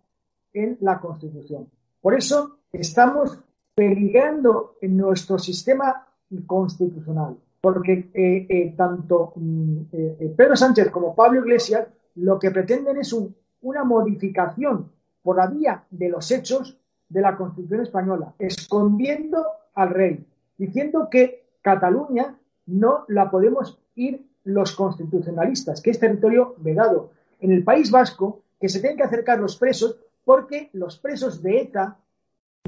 en 0.54 0.78
la 0.82 1.00
Constitución. 1.00 1.68
Por 2.02 2.14
eso 2.16 2.60
estamos 2.72 3.40
peligrando 3.74 4.78
en 4.82 4.98
nuestro 4.98 5.38
sistema 5.38 6.08
constitucional, 6.46 7.38
porque 7.60 8.10
eh, 8.14 8.46
eh, 8.50 8.74
tanto 8.76 9.34
mm, 9.36 9.78
eh, 9.92 10.34
Pedro 10.36 10.56
Sánchez 10.56 10.90
como 10.92 11.16
Pablo 11.16 11.42
Iglesias 11.42 11.88
lo 12.16 12.40
que 12.40 12.52
pretenden 12.52 12.98
es 12.98 13.16
una 13.62 13.84
modificación 13.84 14.92
por 15.22 15.38
la 15.38 15.48
vía 15.48 15.84
de 15.90 16.10
los 16.10 16.30
hechos 16.32 16.78
de 17.10 17.22
la 17.22 17.36
Constitución 17.36 17.82
española, 17.82 18.34
escondiendo 18.40 19.46
al 19.74 19.90
rey, 19.90 20.26
diciendo 20.58 21.08
que 21.10 21.46
Cataluña 21.62 22.38
no 22.68 23.06
la 23.08 23.30
podemos 23.30 23.80
ir 23.96 24.26
los 24.44 24.76
constitucionalistas, 24.76 25.82
que 25.82 25.92
es 25.92 26.00
territorio 26.00 26.56
vedado. 26.60 27.12
En 27.40 27.52
el 27.52 27.64
País 27.64 27.92
Vasco, 27.92 28.44
que 28.60 28.70
se 28.70 28.80
tienen 28.80 28.98
que 28.98 29.04
acercar 29.04 29.40
los 29.40 29.58
presos, 29.58 29.98
porque 30.24 30.70
los 30.74 30.98
presos 30.98 31.42
de 31.42 31.62
ETA, 31.62 31.98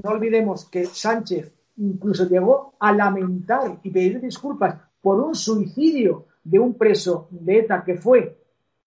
no 0.03 0.09
olvidemos 0.11 0.65
que 0.69 0.85
Sánchez 0.85 1.53
incluso 1.77 2.27
llegó 2.27 2.73
a 2.79 2.91
lamentar 2.91 3.79
y 3.83 3.91
pedir 3.91 4.19
disculpas 4.19 4.75
por 5.01 5.19
un 5.19 5.35
suicidio 5.35 6.25
de 6.43 6.59
un 6.59 6.73
preso 6.73 7.27
de 7.29 7.59
ETA 7.59 7.83
que 7.83 7.95
fue 7.97 8.36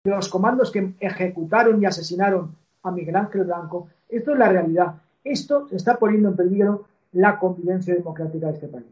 los 0.07 0.29
comandos 0.29 0.71
que 0.71 0.95
ejecutaron 1.01 1.83
y 1.83 1.87
asesinaron 1.87 2.55
a 2.83 2.91
Miguel 2.91 3.17
Ángel 3.17 3.45
Blanco. 3.45 3.89
Esto 4.09 4.33
es 4.33 4.39
la 4.39 4.49
realidad. 4.49 4.95
Esto 5.25 5.69
está 5.73 5.97
poniendo 5.97 6.29
en 6.29 6.37
peligro 6.37 6.87
la 7.13 7.39
convivencia 7.39 7.95
democrática 7.95 8.47
de 8.49 8.53
este 8.53 8.69
país. 8.69 8.87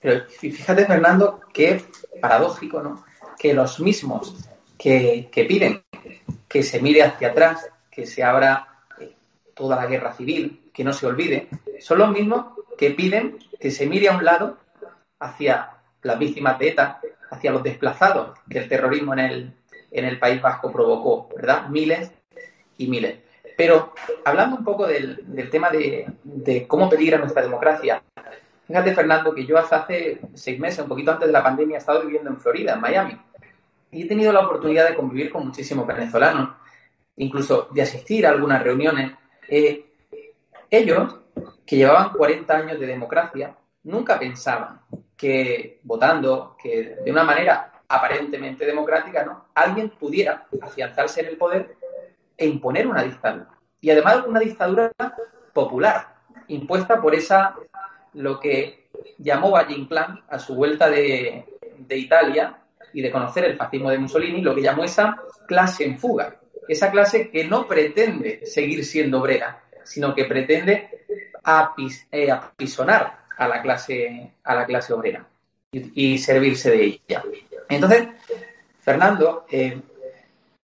Pero 0.00 0.24
fíjate, 0.28 0.84
Fernando, 0.84 1.40
qué 1.52 1.82
paradójico, 2.20 2.82
¿no? 2.82 3.04
Que 3.38 3.54
los 3.54 3.80
mismos 3.80 4.48
que, 4.76 5.30
piden 5.48 5.82
que 6.48 6.62
se 6.62 6.80
mire 6.80 7.02
hacia 7.02 7.28
atrás, 7.28 7.70
que 7.90 8.06
se 8.06 8.22
abra 8.22 8.68
eh, 9.00 9.14
toda 9.54 9.76
la 9.76 9.86
guerra 9.86 10.12
civil, 10.12 10.70
que 10.72 10.84
no 10.84 10.92
se 10.92 11.06
olvide, 11.06 11.48
son 11.80 11.98
los 11.98 12.10
mismos 12.10 12.46
que 12.76 12.90
piden 12.90 13.38
que 13.58 13.70
se 13.70 13.86
mire 13.86 14.08
a 14.08 14.16
un 14.16 14.24
lado 14.24 14.58
hacia 15.20 15.70
las 16.02 16.18
víctimas 16.18 16.58
de 16.58 16.68
ETA, 16.68 17.00
hacia 17.30 17.52
los 17.52 17.62
desplazados 17.62 18.38
que 18.48 18.58
el 18.58 18.68
terrorismo 18.68 19.14
en 19.14 19.20
el, 19.20 19.52
en 19.94 20.04
el 20.04 20.18
País 20.18 20.42
Vasco 20.42 20.70
provocó, 20.70 21.28
¿verdad? 21.34 21.68
Miles 21.68 22.12
y 22.76 22.88
miles. 22.88 23.18
Pero 23.56 23.94
hablando 24.24 24.56
un 24.56 24.64
poco 24.64 24.86
del, 24.86 25.48
tema 25.50 25.70
de, 25.70 26.06
de, 26.22 26.66
cómo 26.66 26.90
peligra 26.90 27.18
nuestra 27.18 27.42
democracia, 27.42 28.02
Fíjate, 28.66 28.94
Fernando, 28.94 29.34
que 29.34 29.44
yo 29.44 29.58
hasta 29.58 29.76
hace 29.76 30.20
seis 30.32 30.58
meses, 30.58 30.80
un 30.80 30.88
poquito 30.88 31.12
antes 31.12 31.26
de 31.26 31.32
la 31.32 31.42
pandemia, 31.42 31.76
he 31.76 31.78
estado 31.78 32.02
viviendo 32.02 32.30
en 32.30 32.38
Florida, 32.38 32.74
en 32.74 32.80
Miami. 32.80 33.20
Y 33.90 34.02
he 34.02 34.08
tenido 34.08 34.32
la 34.32 34.40
oportunidad 34.40 34.88
de 34.88 34.94
convivir 34.94 35.30
con 35.30 35.46
muchísimos 35.46 35.86
venezolanos, 35.86 36.50
incluso 37.16 37.68
de 37.72 37.82
asistir 37.82 38.26
a 38.26 38.30
algunas 38.30 38.62
reuniones. 38.62 39.12
Eh, 39.48 39.84
ellos, 40.70 41.20
que 41.66 41.76
llevaban 41.76 42.12
40 42.14 42.56
años 42.56 42.80
de 42.80 42.86
democracia, 42.86 43.54
nunca 43.82 44.18
pensaban 44.18 44.80
que 45.14 45.80
votando, 45.82 46.56
que 46.60 46.96
de 47.04 47.10
una 47.10 47.22
manera 47.22 47.70
aparentemente 47.88 48.66
democrática, 48.66 49.24
¿no? 49.24 49.46
alguien 49.54 49.90
pudiera 49.90 50.46
afianzarse 50.60 51.20
en 51.20 51.26
el 51.26 51.36
poder 51.36 51.76
e 52.36 52.46
imponer 52.46 52.86
una 52.86 53.02
dictadura. 53.02 53.48
Y 53.80 53.90
además 53.90 54.24
una 54.26 54.40
dictadura 54.40 54.90
popular, 55.52 56.14
impuesta 56.48 57.00
por 57.00 57.14
esa 57.14 57.54
lo 58.14 58.40
que 58.40 58.88
llamó 59.18 59.50
Valle 59.50 59.74
Inclán 59.74 60.22
a 60.28 60.38
su 60.38 60.54
vuelta 60.54 60.88
de, 60.88 61.44
Italia 61.90 62.58
y 62.92 63.02
de 63.02 63.10
conocer 63.10 63.44
el 63.44 63.56
fascismo 63.56 63.90
de 63.90 63.98
Mussolini, 63.98 64.40
lo 64.40 64.54
que 64.54 64.62
llamó 64.62 64.84
esa 64.84 65.16
clase 65.46 65.84
en 65.84 65.98
fuga, 65.98 66.36
esa 66.68 66.90
clase 66.90 67.30
que 67.30 67.44
no 67.44 67.66
pretende 67.66 68.46
seguir 68.46 68.84
siendo 68.84 69.20
obrera, 69.20 69.62
sino 69.82 70.14
que 70.14 70.24
pretende 70.24 71.06
eh, 72.10 72.30
apisonar 72.30 73.18
a 73.36 73.48
la 73.48 73.60
clase, 73.60 74.32
a 74.42 74.54
la 74.54 74.64
clase 74.64 74.92
obrera 74.92 75.26
y, 75.72 76.18
servirse 76.18 76.70
de 76.70 76.84
ella. 76.84 77.22
Entonces, 77.68 78.08
Fernando, 78.80 79.46
eh, 79.50 79.80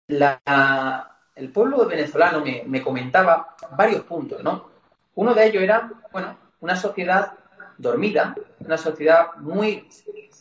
el 0.09 1.52
pueblo 1.52 1.87
venezolano 1.87 2.40
me, 2.40 2.64
me, 2.66 2.83
comentaba 2.83 3.57
varios 3.76 4.02
puntos, 4.02 4.42
¿no? 4.42 4.70
Uno 5.14 5.35
de 5.35 5.46
ellos 5.46 5.62
era, 5.62 5.90
bueno, 6.11 6.37
una 6.61 6.76
sociedad 6.76 7.33
dormida, 7.78 8.35
una 8.61 8.78
sociedad 8.78 9.35
muy 9.38 9.88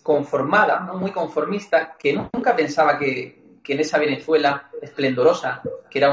conformada, 0.04 0.80
¿no? 0.82 0.96
muy 0.96 1.12
conformista, 1.12 1.96
que 1.98 2.14
nunca 2.14 2.56
pensaba 2.56 2.98
que, 2.98 3.40
en 3.64 3.80
esa 3.80 4.00
Venezuela 4.00 4.70
esplendorosa, 4.82 5.62
que 5.90 6.00
era 6.00 6.12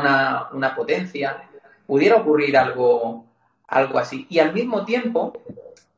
una, 0.53 0.75
potencia, 0.77 1.43
pudiera 1.85 2.15
ocurrir 2.17 2.57
algo, 2.57 3.27
algo 3.67 3.99
así. 3.99 4.29
Y 4.31 4.39
al 4.39 4.53
mismo 4.53 4.85
tiempo 4.85 5.33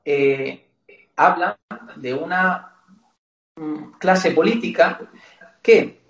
eh, 0.02 0.64
habla 1.16 1.58
de 1.96 2.14
una 2.14 2.69
clase 3.98 4.30
política 4.32 5.00
que, 5.62 6.02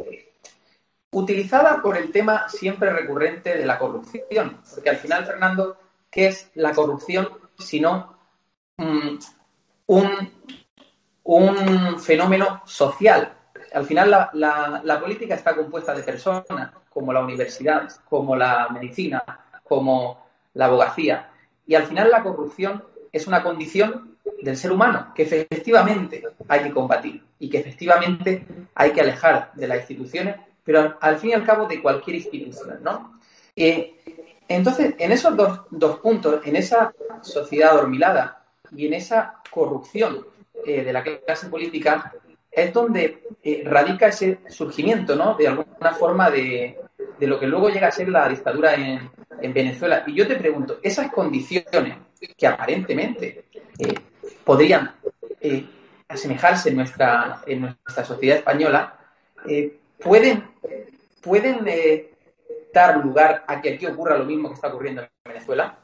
utilizada 1.12 1.82
por 1.82 1.96
el 1.96 2.12
tema 2.12 2.48
siempre 2.48 2.90
recurrente 2.90 3.56
de 3.56 3.66
la 3.66 3.78
corrupción, 3.78 4.60
porque 4.74 4.90
al 4.90 4.96
final, 4.96 5.26
Fernando, 5.26 5.76
¿qué 6.10 6.28
es 6.28 6.50
la 6.54 6.72
corrupción 6.72 7.28
sino 7.60 8.16
mm, 8.76 9.18
un, 9.86 10.32
un, 11.24 12.00
fenómeno 12.00 12.62
social. 12.64 13.32
Al 13.72 13.84
final 13.84 14.10
la, 14.32 15.00
política 15.00 15.34
está 15.34 15.54
compuesta 15.54 15.94
de 15.94 16.02
personas, 16.02 16.72
como 16.88 17.12
la 17.12 17.20
universidad, 17.20 17.88
como 18.08 18.34
la 18.34 18.68
medicina, 18.70 19.22
como 19.62 20.26
la 20.54 20.66
abogacía. 20.66 21.30
Y 21.66 21.74
al 21.74 21.84
final 21.84 22.10
la 22.10 22.22
corrupción 22.22 22.82
es 23.12 23.26
una 23.26 23.42
condición 23.42 24.16
del 24.42 24.56
ser 24.56 24.72
humano 24.72 25.12
que 25.14 25.22
efectivamente 25.22 26.22
hay 26.48 26.62
que 26.64 26.70
combatir 26.70 27.22
y 27.38 27.48
que 27.48 27.58
efectivamente 27.58 28.44
hay 28.74 28.90
que 28.92 29.00
alejar 29.00 29.52
de 29.54 29.66
las 29.66 29.78
instituciones, 29.78 30.36
pero 30.64 30.96
al 31.00 31.18
fin 31.18 31.30
y 31.30 31.32
al 31.34 31.44
cabo 31.44 31.66
de 31.66 31.80
cualquier 31.80 32.16
institución, 32.16 32.80
¿no? 32.82 33.20
Eh, 33.56 33.94
entonces, 34.50 34.94
en 34.98 35.12
esos 35.12 35.36
dos, 35.36 35.98
puntos, 36.00 36.40
en 36.44 36.56
esa 36.56 36.92
sociedad 37.20 37.72
dormilada 37.72 38.42
y 38.74 38.86
en 38.88 38.94
esa 38.94 39.40
corrupción 39.48 40.26
eh, 40.66 40.82
de 40.82 40.92
la 40.92 41.04
clase 41.04 41.48
política, 41.48 42.12
es 42.50 42.72
donde 42.72 43.22
eh, 43.44 43.62
radica 43.64 44.08
ese 44.08 44.40
surgimiento, 44.48 45.14
¿no? 45.14 45.34
De 45.34 45.46
alguna 45.46 45.92
forma 45.92 46.30
de, 46.30 46.80
lo 47.20 47.38
que 47.38 47.46
luego 47.46 47.68
llega 47.68 47.86
a 47.88 47.92
ser 47.92 48.08
la 48.08 48.28
dictadura 48.28 48.74
en, 48.74 49.08
Venezuela. 49.54 50.02
Y 50.06 50.14
yo 50.14 50.26
te 50.26 50.36
pregunto, 50.36 50.80
esas 50.82 51.10
condiciones 51.10 51.96
que 52.36 52.46
aparentemente 52.46 53.44
eh, 53.78 53.94
podrían 54.44 54.92
asemejarse 56.08 56.70
en 56.70 56.76
nuestra, 56.76 57.42
en 57.46 57.60
nuestra 57.60 58.04
sociedad 58.04 58.38
española, 58.38 58.98
pueden, 59.98 60.44
pueden 61.20 61.64
dar 62.72 63.04
lugar 63.04 63.44
a 63.46 63.60
que 63.60 63.74
aquí 63.74 63.86
ocurra 63.86 64.18
lo 64.18 64.24
mismo 64.24 64.48
que 64.48 64.54
está 64.54 64.68
ocurriendo 64.68 65.02
en 65.02 65.08
Venezuela? 65.24 65.78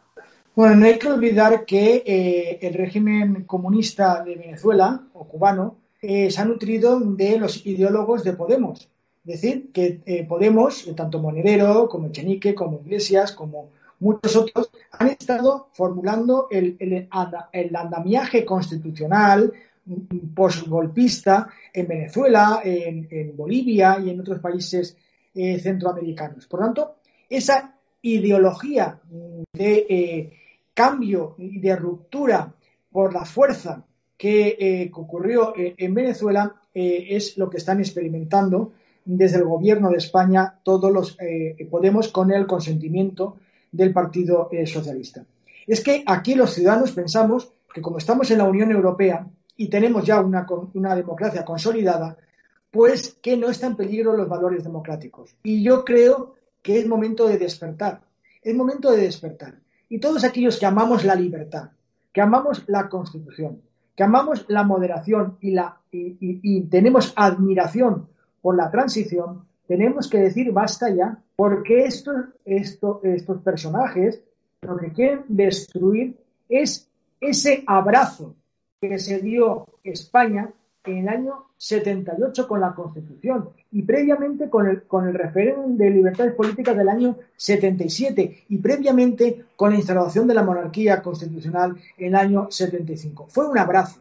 Bueno, 0.54 0.76
no 0.76 0.86
hay 0.86 0.98
que 0.98 1.08
olvidar 1.08 1.64
que 1.64 2.02
eh, 2.06 2.58
el 2.62 2.74
régimen 2.74 3.44
comunista 3.44 4.22
de 4.22 4.36
Venezuela, 4.36 5.02
o 5.12 5.28
cubano, 5.28 5.76
eh, 6.00 6.30
se 6.30 6.40
ha 6.40 6.44
nutrido 6.44 6.98
de 7.00 7.38
los 7.38 7.66
ideólogos 7.66 8.24
de 8.24 8.32
Podemos. 8.32 8.88
Es 9.26 9.40
decir, 9.40 9.70
que 9.72 10.00
eh, 10.06 10.24
Podemos, 10.24 10.88
tanto 10.94 11.18
Monedero 11.18 11.88
como 11.88 12.10
Chenique, 12.10 12.54
como 12.54 12.80
Iglesias, 12.84 13.32
como 13.32 13.70
muchos 14.00 14.36
otros, 14.36 14.70
han 14.92 15.08
estado 15.08 15.68
formulando 15.72 16.48
el, 16.50 16.76
el 16.80 17.76
andamiaje 17.76 18.44
constitucional 18.44 19.52
mm, 19.84 20.34
postgolpista 20.34 21.48
en 21.72 21.88
Venezuela, 21.88 22.60
en, 22.64 23.36
Bolivia 23.36 23.98
y 24.04 24.10
en 24.10 24.20
otros 24.20 24.40
países 24.40 24.96
eh, 25.34 25.58
centroamericanos. 25.58 26.46
Por 26.46 26.60
tanto, 26.60 26.96
esa 27.28 27.74
ideología 28.02 28.98
de 29.52 29.86
eh, 29.88 30.32
cambio 30.72 31.34
y 31.38 31.58
de 31.58 31.76
ruptura 31.76 32.52
por 32.90 33.12
la 33.12 33.24
fuerza 33.24 33.84
que, 34.16 34.56
eh, 34.58 34.90
ocurrió 34.94 35.52
en 35.56 35.92
Venezuela 35.92 36.54
es 36.72 37.38
lo 37.38 37.48
que 37.48 37.56
están 37.56 37.80
experimentando 37.80 38.72
desde 39.04 39.38
el 39.38 39.44
gobierno 39.44 39.88
de 39.90 39.96
España 39.96 40.58
todos 40.62 40.92
los 40.92 41.16
Podemos 41.70 42.08
con 42.08 42.30
el 42.30 42.46
consentimiento 42.46 43.38
del 43.76 43.92
Partido 43.92 44.48
Socialista. 44.66 45.24
Es 45.66 45.82
que 45.82 46.02
aquí 46.06 46.34
los 46.34 46.54
ciudadanos 46.54 46.92
pensamos 46.92 47.52
que 47.72 47.82
como 47.82 47.98
estamos 47.98 48.30
en 48.30 48.38
la 48.38 48.44
Unión 48.44 48.70
Europea 48.70 49.26
y 49.56 49.68
tenemos 49.68 50.04
ya 50.04 50.20
una, 50.20 50.94
democracia 50.94 51.44
consolidada, 51.44 52.16
pues 52.70 53.16
que 53.20 53.36
no 53.36 53.48
están 53.48 53.72
en 53.72 53.76
peligro 53.76 54.16
los 54.16 54.28
valores 54.28 54.62
democráticos. 54.62 55.34
Y 55.42 55.62
yo 55.62 55.84
creo 55.84 56.34
que 56.62 56.78
es 56.78 56.86
momento 56.86 57.26
de 57.26 57.38
despertar, 57.38 58.00
es 58.42 58.54
momento 58.54 58.90
de 58.92 59.02
despertar. 59.02 59.54
Y 59.88 59.98
todos 59.98 60.24
aquellos 60.24 60.58
que 60.58 60.66
amamos 60.66 61.04
la 61.04 61.14
libertad, 61.14 61.70
que 62.12 62.20
amamos 62.20 62.64
la 62.66 62.88
Constitución, 62.88 63.60
que 63.94 64.02
amamos 64.02 64.44
la 64.48 64.62
moderación 64.62 65.38
y, 65.40 66.62
tenemos 66.68 67.12
admiración 67.16 68.08
por 68.42 68.56
la 68.56 68.70
transición, 68.70 69.46
tenemos 69.66 70.08
que 70.08 70.18
decir 70.18 70.52
basta 70.52 70.90
ya 70.90 71.18
porque 71.36 71.84
estos, 71.84 72.16
estos 72.44 73.42
personajes 73.42 74.22
lo 74.62 74.76
que 74.76 74.90
quieren 74.92 75.24
destruir 75.28 76.16
es 76.48 76.88
ese 77.20 77.62
abrazo 77.66 78.34
que 78.80 78.98
se 78.98 79.20
dio 79.20 79.66
España 79.84 80.50
en 80.84 80.98
el 80.98 81.08
año 81.08 81.46
78 81.56 82.46
con 82.46 82.60
la 82.60 82.74
Constitución 82.74 83.50
y 83.72 83.82
previamente 83.82 84.48
con 84.48 84.66
el, 84.66 84.82
con 84.84 85.08
el 85.08 85.14
referéndum 85.14 85.76
de 85.76 85.90
libertades 85.90 86.34
políticas 86.34 86.76
del 86.76 86.88
año 86.88 87.16
77 87.36 88.44
y 88.48 88.58
previamente 88.58 89.46
con 89.56 89.70
la 89.70 89.76
instalación 89.76 90.26
de 90.26 90.34
la 90.34 90.42
monarquía 90.42 91.02
constitucional 91.02 91.76
en 91.96 92.08
el 92.08 92.14
año 92.14 92.48
75. 92.50 93.26
Fue 93.28 93.48
un 93.48 93.58
abrazo, 93.58 94.00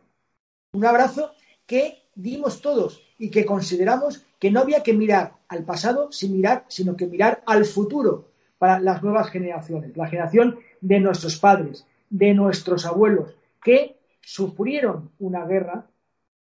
un 0.74 0.86
abrazo 0.86 1.32
que 1.66 2.04
dimos 2.14 2.62
todos 2.62 3.02
y 3.18 3.30
que 3.30 3.46
consideramos 3.46 4.26
que 4.40 4.52
no 4.52 4.60
había 4.60 4.84
que 4.84 4.94
mirar 4.94 5.34
al 5.48 5.64
pasado 5.64 6.12
sin 6.12 6.34
mirar, 6.34 6.66
sino 6.68 6.96
que 6.96 7.08
mirar 7.08 7.44
al 7.46 7.66
futuro 7.66 8.26
para 8.58 8.80
las 8.80 9.04
nuevas 9.04 9.30
generaciones, 9.30 9.96
la 9.96 10.08
generación 10.08 10.60
de 10.82 11.00
nuestros 11.00 11.38
padres, 11.38 11.86
de 12.10 12.34
nuestros 12.34 12.86
abuelos, 12.86 13.36
que 13.64 13.98
sufrieron 14.22 15.12
una 15.20 15.46
guerra, 15.46 15.86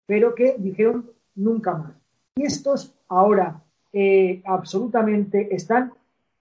pero 0.06 0.34
que 0.34 0.56
dijeron 0.58 1.10
nunca 1.34 1.74
más. 1.74 1.92
Y 2.36 2.44
estos 2.44 2.94
ahora 3.08 3.62
eh, 3.92 4.42
absolutamente 4.44 5.54
están 5.54 5.92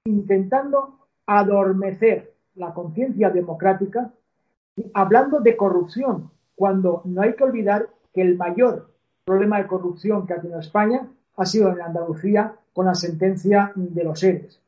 intentando 0.06 1.00
adormecer 1.26 2.34
la 2.56 2.74
conciencia 2.74 3.30
democrática, 3.30 4.12
hablando 4.94 5.40
de 5.40 5.56
corrupción, 5.56 6.32
cuando 6.56 7.02
no 7.06 7.22
hay 7.22 7.36
que 7.36 7.44
olvidar 7.44 7.88
que 8.14 8.22
el 8.22 8.36
mayor 8.36 8.92
problema 9.24 9.60
de 9.60 9.68
corrupción 9.68 10.26
que 10.26 10.34
ha 10.34 10.42
tenido 10.42 10.60
España 10.60 11.08
ha 11.40 11.46
sido 11.46 11.70
en 11.70 11.82
Andalucía 11.82 12.54
con 12.74 12.86
la 12.86 12.96
sentencia 12.96 13.72
de 13.76 14.04
los 14.04 14.20
seres. 14.20 14.62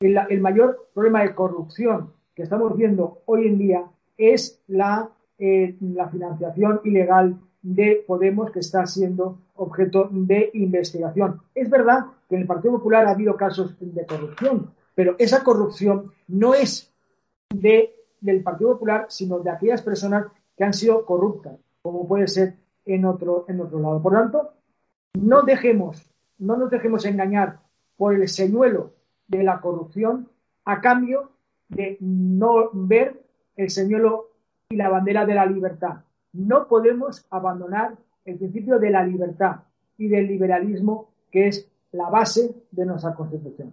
El, 0.00 0.40
mayor 0.40 0.88
problema 0.94 1.22
de 1.22 1.34
corrupción 1.34 2.12
que 2.34 2.42
estamos 2.42 2.76
viendo 2.76 3.22
hoy 3.26 3.46
en 3.46 3.58
día 3.58 3.84
es 4.16 4.60
la, 4.68 5.10
eh, 5.38 5.76
la 5.80 6.08
financiación 6.08 6.80
ilegal 6.84 7.38
de 7.62 8.04
Podemos 8.06 8.50
que 8.50 8.60
está 8.60 8.86
siendo 8.86 9.38
objeto 9.54 10.08
de 10.10 10.50
investigación. 10.54 11.40
Es 11.54 11.70
verdad 11.70 12.06
que 12.28 12.36
en 12.36 12.42
el 12.42 12.46
Partido 12.46 12.74
Popular 12.74 13.06
ha 13.06 13.10
habido 13.10 13.36
casos 13.36 13.76
de 13.78 14.06
corrupción, 14.06 14.70
pero 14.94 15.14
esa 15.18 15.44
corrupción 15.44 16.12
no 16.28 16.54
es 16.54 16.92
de, 17.54 17.94
del 18.20 18.42
Partido 18.42 18.72
Popular, 18.72 19.06
sino 19.08 19.38
de 19.38 19.50
aquellas 19.50 19.82
personas 19.82 20.26
que 20.56 20.64
han 20.64 20.72
sido 20.72 21.04
corruptas, 21.04 21.58
como 21.82 22.06
puede 22.06 22.26
ser 22.28 22.56
en 22.84 23.04
otro, 23.04 23.44
en 23.48 23.60
otro 23.60 23.78
lado. 23.78 24.02
Por 24.02 24.12
lo 24.12 24.18
tanto, 24.18 24.52
no 25.14 25.42
dejemos, 25.42 26.11
no 26.42 26.56
nos 26.56 26.70
dejemos 26.70 27.04
engañar 27.04 27.60
por 27.96 28.14
el 28.14 28.28
señuelo 28.28 28.92
de 29.28 29.44
la 29.44 29.60
corrupción 29.60 30.28
a 30.64 30.80
cambio 30.80 31.30
de 31.68 31.96
no 32.00 32.70
ver 32.72 33.22
el 33.56 33.70
señuelo 33.70 34.30
y 34.68 34.76
la 34.76 34.88
bandera 34.88 35.24
de 35.24 35.34
la 35.34 35.46
libertad. 35.46 36.00
No 36.32 36.66
podemos 36.66 37.26
abandonar 37.30 37.94
el 38.24 38.38
principio 38.38 38.78
de 38.78 38.90
la 38.90 39.04
libertad 39.04 39.56
y 39.96 40.08
del 40.08 40.26
liberalismo, 40.26 41.10
que 41.30 41.48
es 41.48 41.68
la 41.92 42.08
base 42.08 42.54
de 42.70 42.86
nuestra 42.86 43.14
Constitución. 43.14 43.72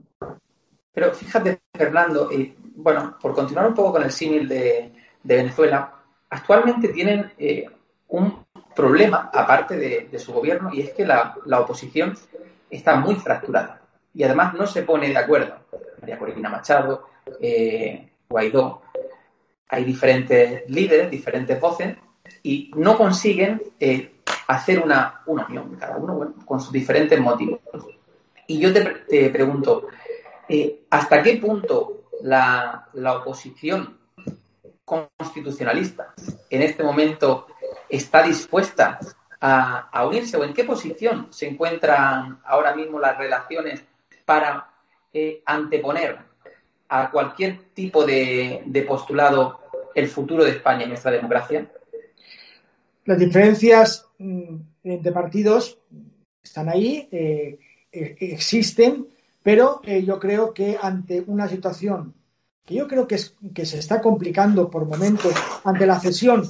Pero 0.93 1.12
fíjate, 1.13 1.60
Fernando, 1.73 2.32
y 2.32 2.55
bueno, 2.75 3.15
por 3.21 3.34
continuar 3.34 3.67
un 3.67 3.73
poco 3.73 3.93
con 3.93 4.03
el 4.03 4.12
símil 4.12 4.47
de, 4.47 4.91
Venezuela, 5.23 5.93
actualmente 6.29 6.89
tienen 6.89 7.32
eh, 7.38 7.65
un 8.10 8.45
problema, 8.75 9.29
aparte 9.34 9.75
de, 9.77 10.19
su 10.19 10.34
gobierno, 10.34 10.69
y 10.73 10.82
es 10.82 10.93
que 10.93 11.05
la, 11.05 11.36
oposición 11.60 12.15
está 12.69 12.95
muy 12.95 13.15
fracturada 13.15 13.82
y 14.13 14.23
además 14.23 14.53
no 14.53 14.67
se 14.67 14.84
pone 14.84 15.10
de 15.10 15.17
acuerdo. 15.17 15.55
María 16.01 16.17
Corina 16.17 16.49
Machado, 16.49 17.10
eh, 17.41 18.10
Guaidó, 18.27 18.82
hay 19.69 19.84
diferentes 19.84 20.69
líderes, 20.69 21.12
diferentes 21.12 21.60
voces 21.60 21.97
y 22.43 22.71
no 22.75 22.97
consiguen 22.97 23.62
eh, 23.79 24.15
hacer 24.47 24.79
una, 24.79 25.21
unión, 25.25 25.75
cada 25.75 25.97
uno 25.97 26.34
con 26.45 26.60
sus 26.60 26.71
diferentes 26.71 27.19
motivos. 27.19 27.60
Y 28.47 28.60
yo 28.60 28.73
te, 28.73 29.29
pregunto, 29.29 29.88
eh, 30.47 30.86
¿hasta 30.89 31.21
qué 31.21 31.38
punto 31.38 32.05
la, 32.23 32.88
la 32.93 33.17
oposición 33.17 33.99
constitucionalista 34.84 36.13
en 36.49 36.63
este 36.63 36.84
momento 36.84 37.45
está 37.88 38.23
dispuesta 38.23 38.99
a, 39.41 40.06
unirse 40.06 40.38
o 40.38 40.43
en 40.43 40.54
qué 40.54 40.63
posición 40.63 41.28
se 41.30 41.47
encuentran 41.47 42.39
ahora 42.45 42.75
mismo 42.75 42.99
las 42.99 43.17
relaciones 43.17 43.84
para 44.25 44.69
eh, 45.13 45.41
anteponer 45.45 46.17
a 46.89 47.10
cualquier 47.12 47.73
tipo 47.73 48.06
de, 48.06 48.86
postulado 48.88 49.62
el 49.95 50.08
futuro 50.08 50.43
de 50.43 50.52
España 50.52 50.86
y 50.86 50.88
nuestra 50.88 51.12
democracia? 51.12 51.71
Las 53.06 53.17
diferencias 53.17 54.08
mm, 54.17 54.56
entre 54.84 55.12
partidos 55.12 55.80
están 56.43 56.69
ahí, 56.69 57.08
eh, 57.12 57.60
e, 57.91 58.15
existen, 58.19 59.08
pero 59.41 59.82
eh, 59.84 60.04
yo 60.04 60.19
creo 60.19 60.54
que 60.54 60.78
ante 60.82 61.23
una 61.25 61.47
situación 61.47 62.13
que 62.65 62.75
yo 62.75 62.88
creo 62.88 63.08
que, 63.08 63.15
es, 63.15 63.36
que 63.54 63.65
se 63.65 63.80
está 63.80 63.99
complicando 63.99 64.69
por 64.69 64.86
momentos 64.86 65.34
ante 65.63 65.88
la 65.88 65.99
cesión 65.99 66.43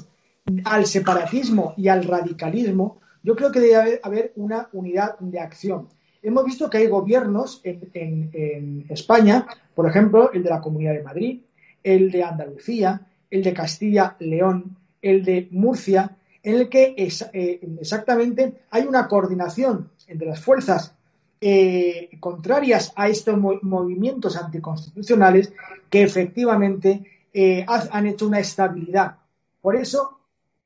al 0.65 0.85
separatismo 0.85 1.73
y 1.77 1.87
al 1.87 2.03
radicalismo, 2.03 2.99
yo 3.23 3.35
creo 3.35 3.51
que 3.51 3.59
debe 3.59 3.99
haber, 4.01 4.33
una 4.35 4.69
unidad 4.73 5.19
de 5.19 5.39
acción. 5.39 5.87
Hemos 6.21 6.45
visto 6.45 6.69
que 6.69 6.77
hay 6.77 6.87
gobiernos 6.87 7.61
en, 7.63 8.85
España, 8.89 9.45
por 9.75 9.87
ejemplo, 9.87 10.31
el 10.33 10.43
de 10.43 10.49
la 10.49 10.61
Comunidad 10.61 10.93
de 10.93 11.03
Madrid, 11.03 11.41
el 11.83 12.11
de 12.11 12.23
Andalucía, 12.23 13.01
el 13.29 13.43
de 13.43 13.53
Castilla-León, 13.53 14.75
el 15.01 15.23
de 15.23 15.47
Murcia, 15.51 16.17
en 16.43 16.55
el 16.55 16.69
que 16.69 16.95
eh, 16.97 17.59
exactamente 17.79 18.61
hay 18.69 18.83
una 18.83 19.07
coordinación 19.07 19.91
entre 20.07 20.27
las 20.27 20.41
fuerzas 20.41 20.93
eh, 21.41 22.09
contrarias 22.19 22.91
a 22.95 23.07
estos 23.07 23.37
movimientos 23.37 24.35
anticonstitucionales 24.35 25.53
que 25.89 26.03
efectivamente 26.03 27.03
eh, 27.33 27.65
han 27.67 28.07
hecho 28.07 28.27
una 28.27 28.39
estabilidad. 28.39 29.15
Por 29.61 29.75
eso 29.75 30.18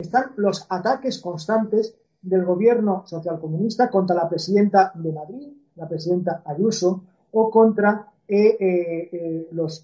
están 0.03 0.33
los 0.35 0.65
ataques 0.69 1.19
constantes 1.19 1.95
del 2.21 2.45
gobierno 2.45 3.03
socialcomunista 3.05 3.89
contra 3.89 4.15
la 4.15 4.29
presidenta 4.29 4.91
de 4.95 5.11
Madrid, 5.11 5.47
la 5.75 5.87
presidenta 5.87 6.43
Ayuso, 6.45 7.03
o 7.31 7.49
contra 7.49 8.07
eh, 8.27 8.57
eh, 8.59 9.09
eh, 9.11 9.47
los, 9.51 9.83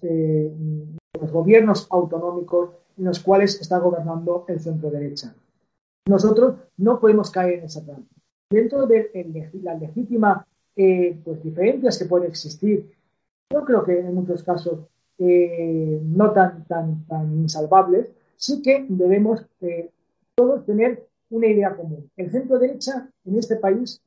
gobiernos 1.32 1.86
autonómicos 1.90 2.70
en 2.96 3.04
los 3.04 3.20
cuales 3.20 3.60
está 3.60 3.78
gobernando 3.78 4.44
el 4.48 4.60
centro 4.60 4.90
derecha. 4.90 5.34
Nosotros 6.08 6.56
no 6.78 6.98
podemos 6.98 7.30
caer 7.30 7.58
en 7.58 7.64
esa 7.64 7.84
trampa. 7.84 8.14
Dentro 8.50 8.86
de 8.86 9.10
las 9.62 9.80
legítimas 9.80 10.44
pues, 10.74 11.42
diferencias 11.42 11.98
que 11.98 12.06
pueden 12.06 12.28
existir, 12.28 12.90
yo 13.52 13.64
creo 13.64 13.84
que 13.84 14.00
en 14.00 14.14
muchos 14.14 14.42
casos 14.42 14.80
no 15.18 16.32
tan, 16.32 16.64
tan, 16.64 17.04
tan 17.06 17.32
insalvables, 17.42 18.06
sí 18.36 18.62
que 18.62 18.86
debemos 18.88 19.44
todos 20.40 20.64
tener 20.64 21.06
una 21.28 21.48
idea 21.48 21.76
común. 21.76 22.10
El 22.16 22.30
centro 22.30 22.58
derecha 22.58 23.06
en 23.26 23.38
este 23.38 23.56
país 23.56 24.00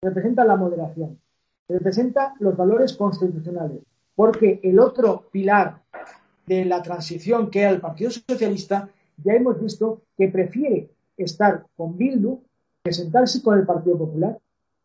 representa 0.00 0.42
la 0.46 0.56
moderación, 0.56 1.20
representa 1.68 2.34
los 2.40 2.56
valores 2.56 2.94
constitucionales, 2.94 3.82
porque 4.14 4.60
el 4.62 4.78
otro 4.78 5.28
pilar 5.30 5.82
de 6.46 6.64
la 6.64 6.82
transición 6.82 7.50
que 7.50 7.60
era 7.60 7.70
el 7.70 7.82
Partido 7.82 8.10
Socialista, 8.10 8.88
ya 9.22 9.34
hemos 9.34 9.60
visto 9.60 10.00
que 10.16 10.28
prefiere 10.28 10.88
estar 11.18 11.66
con 11.76 11.98
Bildu 11.98 12.40
que 12.82 12.94
sentarse 12.94 13.42
con 13.42 13.58
el 13.58 13.66
Partido 13.66 13.98
Popular, 13.98 14.38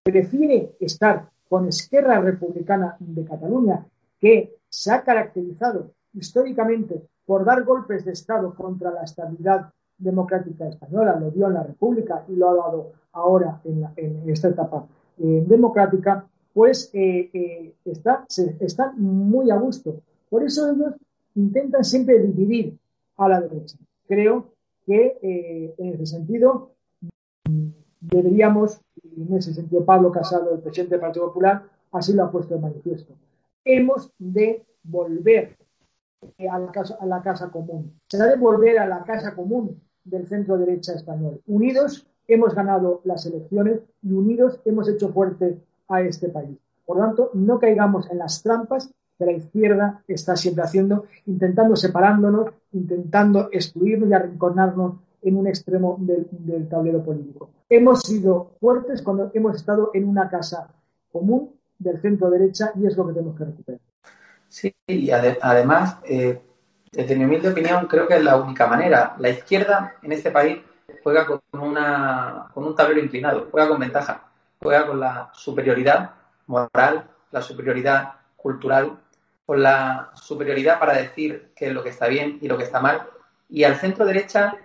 prefiere 0.03 0.75
estar 0.81 1.29
con 1.47 1.69
Esquerra 1.69 2.19
Republicana 2.19 2.97
de 2.99 3.23
Cataluña, 3.23 3.85
que 4.19 4.57
se 4.67 4.91
ha 4.91 5.01
caracterizado 5.01 5.93
históricamente 6.13 7.07
por 7.25 7.45
dar 7.45 7.63
golpes 7.63 8.03
de 8.03 8.11
Estado 8.11 8.53
contra 8.53 8.91
la 8.91 9.03
estabilidad 9.03 9.71
democrática 9.97 10.67
española, 10.67 11.19
lo 11.19 11.31
dio 11.31 11.47
en 11.47 11.53
la 11.53 11.63
República 11.63 12.25
y 12.27 12.35
lo 12.35 12.49
ha 12.49 12.55
dado 12.55 12.91
ahora 13.13 13.61
en, 13.63 14.29
esta 14.29 14.49
etapa 14.49 14.85
eh, 15.19 15.43
democrática, 15.47 16.27
pues 16.53 16.89
eh, 16.93 17.29
eh, 17.33 17.73
está, 17.85 18.25
están 18.59 18.99
muy 18.99 19.49
a 19.51 19.57
gusto. 19.57 20.01
Por 20.29 20.43
eso 20.43 20.71
ellos 20.71 20.93
intentan 21.35 21.83
siempre 21.83 22.19
dividir 22.19 22.77
a 23.17 23.29
la 23.29 23.41
derecha. 23.41 23.77
Creo 24.07 24.51
que 24.85 25.73
en 25.77 25.93
ese 25.93 26.05
sentido 26.05 26.71
deberíamos, 28.01 28.81
en 29.15 29.33
ese 29.35 29.53
sentido 29.53 29.85
Pablo 29.85 30.11
Casado, 30.11 30.53
el 30.53 30.59
presidente 30.59 30.95
del 30.95 31.01
Partido 31.01 31.27
Popular, 31.27 31.63
así 31.91 32.13
lo 32.13 32.23
ha 32.23 32.31
puesto 32.31 32.55
en 32.55 32.61
manifiesto. 32.61 33.13
Hemos 33.63 34.11
de 34.19 34.63
volver 34.83 35.55
a 36.49 36.59
la, 36.59 36.71
casa, 36.71 36.97
a 36.99 37.05
la 37.05 37.21
casa 37.21 37.49
común. 37.49 37.99
Se 38.07 38.21
ha 38.21 38.27
de 38.27 38.37
volver 38.37 38.79
a 38.79 38.87
la 38.87 39.03
casa 39.03 39.35
común 39.35 39.81
del 40.03 40.27
centro 40.27 40.57
derecha 40.57 40.93
español. 40.93 41.41
Unidos 41.47 42.07
hemos 42.27 42.53
ganado 42.53 43.01
las 43.03 43.25
elecciones 43.25 43.81
y 44.01 44.13
unidos 44.13 44.59
hemos 44.65 44.87
hecho 44.89 45.09
fuerte 45.09 45.59
a 45.87 46.01
este 46.01 46.29
país. 46.29 46.57
Por 46.85 46.97
lo 46.97 47.03
tanto, 47.03 47.31
no 47.33 47.59
caigamos 47.59 48.09
en 48.11 48.17
las 48.17 48.41
trampas 48.41 48.93
que 49.17 49.25
la 49.25 49.31
izquierda 49.31 50.03
está 50.07 50.35
siempre 50.35 50.63
haciendo, 50.63 51.05
intentando 51.25 51.75
separándonos, 51.75 52.51
intentando 52.71 53.49
excluirnos 53.51 54.09
y 54.09 54.13
arrinconarnos 54.13 54.95
en 55.21 55.37
un 55.37 55.47
extremo 55.47 55.97
del, 55.99 56.27
del, 56.31 56.67
tablero 56.67 57.03
político. 57.03 57.49
Hemos 57.69 58.01
sido 58.01 58.51
fuertes 58.59 59.01
cuando 59.01 59.31
hemos 59.33 59.55
estado 59.55 59.91
en 59.93 60.07
una 60.07 60.29
casa 60.29 60.67
común 61.11 61.51
del 61.79 62.01
centro 62.01 62.29
derecha 62.29 62.71
y 62.75 62.85
es 62.87 62.97
lo 62.97 63.07
que 63.07 63.13
tenemos 63.13 63.37
que 63.37 63.45
recuperar. 63.45 63.81
Sí, 64.53 64.71
y 64.85 65.09
ade 65.09 65.39
además, 65.41 65.97
eh, 66.03 66.39
desde 66.91 67.15
mi 67.15 67.25
humilde 67.25 67.49
opinión, 67.49 67.87
creo 67.87 68.07
que 68.07 68.17
es 68.17 68.23
la 68.23 68.35
única 68.35 68.67
manera. 68.67 69.15
La 69.17 69.29
izquierda 69.29 69.95
en 70.03 70.11
este 70.11 70.29
país 70.29 70.59
juega 71.01 71.25
con, 71.25 71.41
una, 71.53 72.49
con 72.53 72.63
un 72.63 72.75
tablero 72.75 72.99
inclinado, 72.99 73.47
juega 73.49 73.67
con 73.67 73.79
ventaja, 73.79 74.29
juega 74.61 74.85
con 74.85 74.99
la 74.99 75.31
superioridad 75.33 76.11
moral, 76.45 77.09
la 77.31 77.41
superioridad 77.41 78.13
cultural, 78.37 78.99
con 79.43 79.63
la 79.63 80.11
superioridad 80.13 80.77
para 80.77 80.93
decir 80.93 81.51
qué 81.55 81.69
es 81.69 81.73
lo 81.73 81.81
que 81.81 81.89
está 81.89 82.05
bien 82.05 82.37
y 82.39 82.47
lo 82.47 82.55
que 82.55 82.65
está 82.65 82.79
mal. 82.79 83.07
Y 83.49 83.63
al 83.63 83.77
centro 83.77 84.05
derecha 84.05 84.55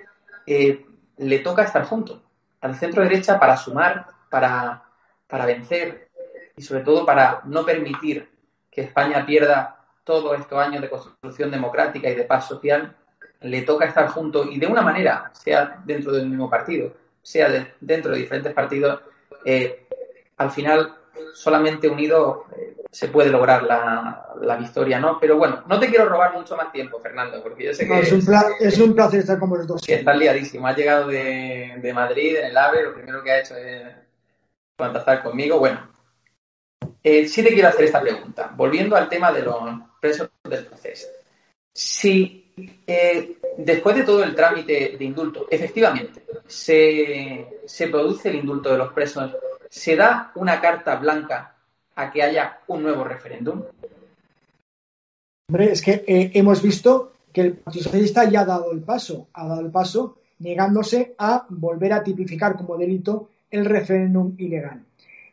eh, 0.46 0.84
le 1.16 1.38
toca 1.38 1.62
estar 1.62 1.84
junto. 1.84 2.20
Al 2.60 2.74
centro 2.74 3.02
derecha 3.02 3.40
para 3.40 3.56
sumar, 3.56 4.06
para, 4.28 4.82
para 5.26 5.46
vencer 5.46 6.10
y 6.54 6.60
sobre 6.60 6.82
todo 6.82 7.06
para 7.06 7.40
no 7.46 7.64
permitir 7.64 8.30
que 8.70 8.82
España 8.82 9.24
pierda 9.24 9.77
todos 10.08 10.40
estos 10.40 10.58
años 10.58 10.80
de 10.80 10.88
construcción 10.88 11.50
democrática 11.50 12.08
y 12.08 12.14
de 12.14 12.24
paz 12.24 12.48
social, 12.48 12.96
le 13.42 13.60
toca 13.60 13.84
estar 13.84 14.08
junto 14.08 14.50
y 14.50 14.58
de 14.58 14.66
una 14.66 14.80
manera, 14.80 15.30
sea 15.34 15.82
dentro 15.84 16.12
del 16.12 16.30
mismo 16.30 16.48
partido, 16.48 16.94
sea 17.20 17.74
dentro 17.78 18.12
de 18.12 18.18
diferentes 18.18 18.54
partidos, 18.54 19.02
eh, 19.44 19.86
al 20.38 20.50
final 20.50 20.94
solamente 21.34 21.90
unido 21.90 22.46
eh, 22.56 22.74
se 22.90 23.08
puede 23.08 23.28
lograr 23.28 23.64
la, 23.64 24.56
victoria, 24.56 24.98
¿no? 24.98 25.20
Pero 25.20 25.36
bueno, 25.36 25.62
no 25.68 25.78
te 25.78 25.88
quiero 25.88 26.08
robar 26.08 26.32
mucho 26.32 26.56
más 26.56 26.72
tiempo, 26.72 27.00
Fernando, 27.00 27.42
porque 27.42 27.66
yo 27.66 27.74
sé 27.74 27.86
que... 27.86 28.00
es, 28.00 28.10
un 28.10 28.24
es, 28.60 28.78
un 28.78 28.94
placer 28.94 29.20
estar 29.20 29.38
con 29.38 29.50
vosotros. 29.50 29.82
Que 29.86 29.96
estás 29.96 30.16
liadísimo. 30.16 30.66
Has 30.66 30.76
llegado 30.76 31.08
de, 31.08 31.92
Madrid, 31.94 32.36
en 32.36 32.46
el 32.46 32.56
AVE, 32.56 32.82
lo 32.82 32.94
primero 32.94 33.22
que 33.22 33.30
ha 33.30 33.40
hecho 33.40 33.56
es 33.56 33.82
contactar 34.74 35.22
conmigo. 35.22 35.58
Bueno, 35.58 35.86
eh, 37.08 37.26
sí 37.26 37.42
te 37.42 37.54
quiero 37.54 37.68
hacer 37.68 37.86
esta 37.86 38.02
pregunta. 38.02 38.52
Volviendo 38.54 38.94
al 38.94 39.08
tema 39.08 39.32
de 39.32 39.42
los 39.42 39.58
presos 39.98 40.28
del 40.44 40.66
proceso. 40.66 41.06
Si 41.72 42.52
eh, 42.86 43.38
después 43.56 43.96
de 43.96 44.02
todo 44.02 44.22
el 44.22 44.34
trámite 44.34 44.96
de 44.98 45.04
indulto, 45.04 45.46
efectivamente, 45.50 46.22
se, 46.46 47.60
se 47.64 47.88
produce 47.88 48.28
el 48.28 48.36
indulto 48.36 48.70
de 48.70 48.78
los 48.78 48.92
presos, 48.92 49.34
¿se 49.70 49.96
da 49.96 50.32
una 50.34 50.60
carta 50.60 50.96
blanca 50.96 51.56
a 51.94 52.10
que 52.10 52.22
haya 52.22 52.60
un 52.66 52.82
nuevo 52.82 53.04
referéndum? 53.04 53.62
Hombre, 55.48 55.72
es 55.72 55.80
que 55.80 56.04
eh, 56.06 56.30
hemos 56.34 56.60
visto 56.60 57.14
que 57.32 57.40
el 57.40 57.52
Partido 57.54 57.84
Socialista 57.84 58.28
ya 58.28 58.40
ha 58.40 58.44
dado 58.44 58.70
el 58.70 58.82
paso, 58.82 59.28
ha 59.32 59.46
dado 59.48 59.60
el 59.62 59.70
paso 59.70 60.18
negándose 60.40 61.14
a 61.16 61.46
volver 61.48 61.94
a 61.94 62.02
tipificar 62.02 62.54
como 62.54 62.76
delito 62.76 63.30
el 63.50 63.64
referéndum 63.64 64.34
ilegal. 64.36 64.84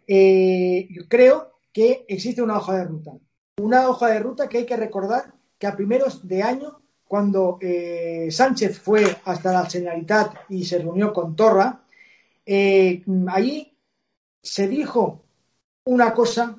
Yo 0.07 1.07
creo 1.09 1.54
que 1.75 2.05
existe 2.07 2.41
una 2.41 2.55
hoja 2.55 2.77
de 2.77 2.85
ruta. 2.85 3.11
Una 3.57 3.89
hoja 3.89 4.07
de 4.07 4.19
ruta 4.19 4.47
que 4.47 4.59
hay 4.59 4.65
que 4.65 4.77
recordar 4.77 5.33
que 5.59 5.67
a 5.67 5.75
primeros 5.75 6.25
de 6.25 6.41
año, 6.41 6.79
cuando 7.05 7.57
eh, 7.59 8.29
Sánchez 8.31 8.79
fue 8.79 9.03
hasta 9.25 9.51
la 9.51 9.65
Generalitat 9.65 10.35
y 10.47 10.63
se 10.63 10.77
reunió 10.77 11.11
con 11.11 11.35
Torra, 11.35 11.81
allí 13.27 13.75
se 14.41 14.69
dijo 14.69 15.25
una 15.83 16.13
cosa, 16.13 16.55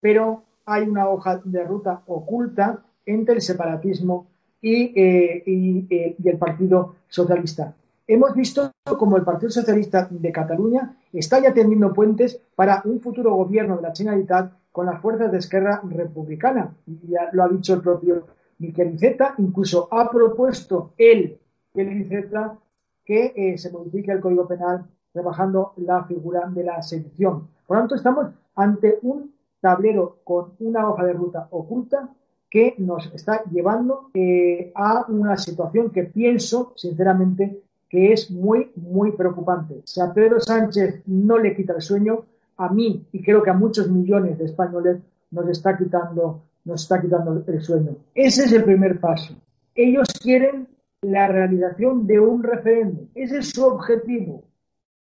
pero 0.00 0.42
hay 0.64 0.88
una 0.88 1.08
hoja 1.08 1.40
de 1.44 1.62
ruta 1.62 2.02
oculta 2.06 2.82
entre 3.06 3.36
el 3.36 3.42
separatismo 3.42 4.26
y, 4.60 4.86
eh, 5.00 5.44
eh, 5.46 6.16
y, 6.18 6.28
el 6.28 6.36
Partido 6.36 6.96
Socialista. 7.08 7.76
Hemos 8.10 8.34
visto 8.34 8.72
como 8.96 9.18
el 9.18 9.22
Partido 9.22 9.50
Socialista 9.50 10.08
de 10.10 10.32
Cataluña 10.32 10.96
está 11.12 11.40
ya 11.40 11.52
tendiendo 11.52 11.92
puentes 11.92 12.40
para 12.56 12.80
un 12.86 13.00
futuro 13.02 13.34
gobierno 13.34 13.76
de 13.76 13.82
la 13.82 13.94
Generalitat 13.94 14.50
con 14.72 14.86
las 14.86 14.98
fuerzas 15.02 15.30
de 15.30 15.36
izquierda 15.36 15.82
republicana. 15.86 16.74
Ya 17.06 17.28
lo 17.32 17.44
ha 17.44 17.48
dicho 17.50 17.74
el 17.74 17.82
propio 17.82 18.26
Miquel 18.60 18.94
Iceta, 18.94 19.34
incluso 19.36 19.88
ha 19.90 20.10
propuesto 20.10 20.94
él, 20.96 21.38
Miquel 21.74 22.00
Iceta, 22.00 22.56
que 23.04 23.34
eh, 23.36 23.58
se 23.58 23.70
modifique 23.70 24.10
el 24.10 24.20
Código 24.20 24.48
Penal 24.48 24.86
rebajando 25.12 25.74
la 25.76 26.04
figura 26.04 26.46
de 26.48 26.64
la 26.64 26.80
sedición. 26.80 27.48
Por 27.66 27.76
lo 27.76 27.82
tanto, 27.82 27.94
estamos 27.94 28.28
ante 28.54 29.00
un 29.02 29.34
tablero 29.60 30.20
con 30.24 30.52
una 30.60 30.88
hoja 30.88 31.04
de 31.04 31.12
ruta 31.12 31.48
oculta 31.50 32.08
que 32.48 32.74
nos 32.78 33.12
está 33.12 33.44
llevando 33.50 34.08
eh, 34.14 34.72
a 34.74 35.04
una 35.08 35.36
situación 35.36 35.90
que 35.90 36.04
pienso, 36.04 36.72
sinceramente, 36.74 37.67
que 37.88 38.12
es 38.12 38.30
muy, 38.30 38.70
muy 38.76 39.12
preocupante. 39.12 39.80
Si 39.84 40.00
a 40.00 40.12
Pedro 40.12 40.40
Sánchez 40.40 41.02
no 41.06 41.38
le 41.38 41.56
quita 41.56 41.74
el 41.74 41.80
sueño, 41.80 42.24
a 42.58 42.68
mí 42.68 43.06
y 43.12 43.22
creo 43.22 43.42
que 43.42 43.50
a 43.50 43.54
muchos 43.54 43.88
millones 43.88 44.38
de 44.38 44.44
españoles 44.44 44.98
nos 45.30 45.48
está 45.48 45.76
quitando, 45.76 46.42
nos 46.64 46.82
está 46.82 47.00
quitando 47.00 47.42
el 47.46 47.62
sueño. 47.62 47.96
Ese 48.14 48.44
es 48.44 48.52
el 48.52 48.64
primer 48.64 49.00
paso. 49.00 49.34
Ellos 49.74 50.08
quieren 50.20 50.68
la 51.02 51.28
realización 51.28 52.06
de 52.06 52.18
un 52.18 52.42
referéndum. 52.42 53.06
Ese 53.14 53.38
es 53.38 53.50
su 53.50 53.64
objetivo. 53.64 54.42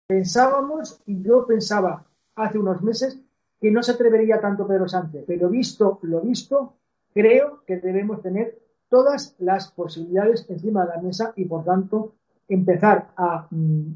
Pensábamos, 0.07 1.01
y 1.05 1.21
yo 1.21 1.45
pensaba 1.45 2.05
hace 2.35 2.59
unos 2.59 2.81
meses, 2.81 3.19
que 3.59 3.71
no 3.71 3.81
se 3.81 3.93
atrevería 3.93 4.39
tanto 4.39 4.67
Pedro 4.67 4.87
Sánchez, 4.87 5.23
pero 5.25 5.49
visto 5.49 5.99
lo 6.03 6.21
visto, 6.21 6.73
creo 7.13 7.63
que 7.65 7.77
debemos 7.77 8.21
tener 8.21 8.59
todas 8.89 9.35
las 9.39 9.71
posibilidades 9.71 10.45
encima 10.49 10.85
de 10.85 10.95
la 10.95 11.01
mesa 11.01 11.33
y, 11.35 11.45
por 11.45 11.63
tanto, 11.63 12.13
empezar 12.47 13.09
a, 13.15 13.47
mm, 13.49 13.93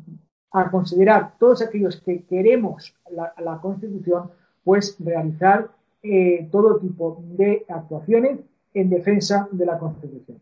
considerar 0.69 1.37
todos 1.39 1.61
aquellos 1.61 2.01
que 2.01 2.23
queremos 2.25 2.93
la, 3.11 3.59
Constitución, 3.61 4.31
pues 4.63 4.97
realizar 4.99 5.69
eh, 6.03 6.47
todo 6.51 6.77
tipo 6.79 7.23
de 7.23 7.65
actuaciones 7.69 8.39
en 8.73 8.89
defensa 8.89 9.47
de 9.51 9.65
la 9.65 9.77
Constitución. 9.77 10.41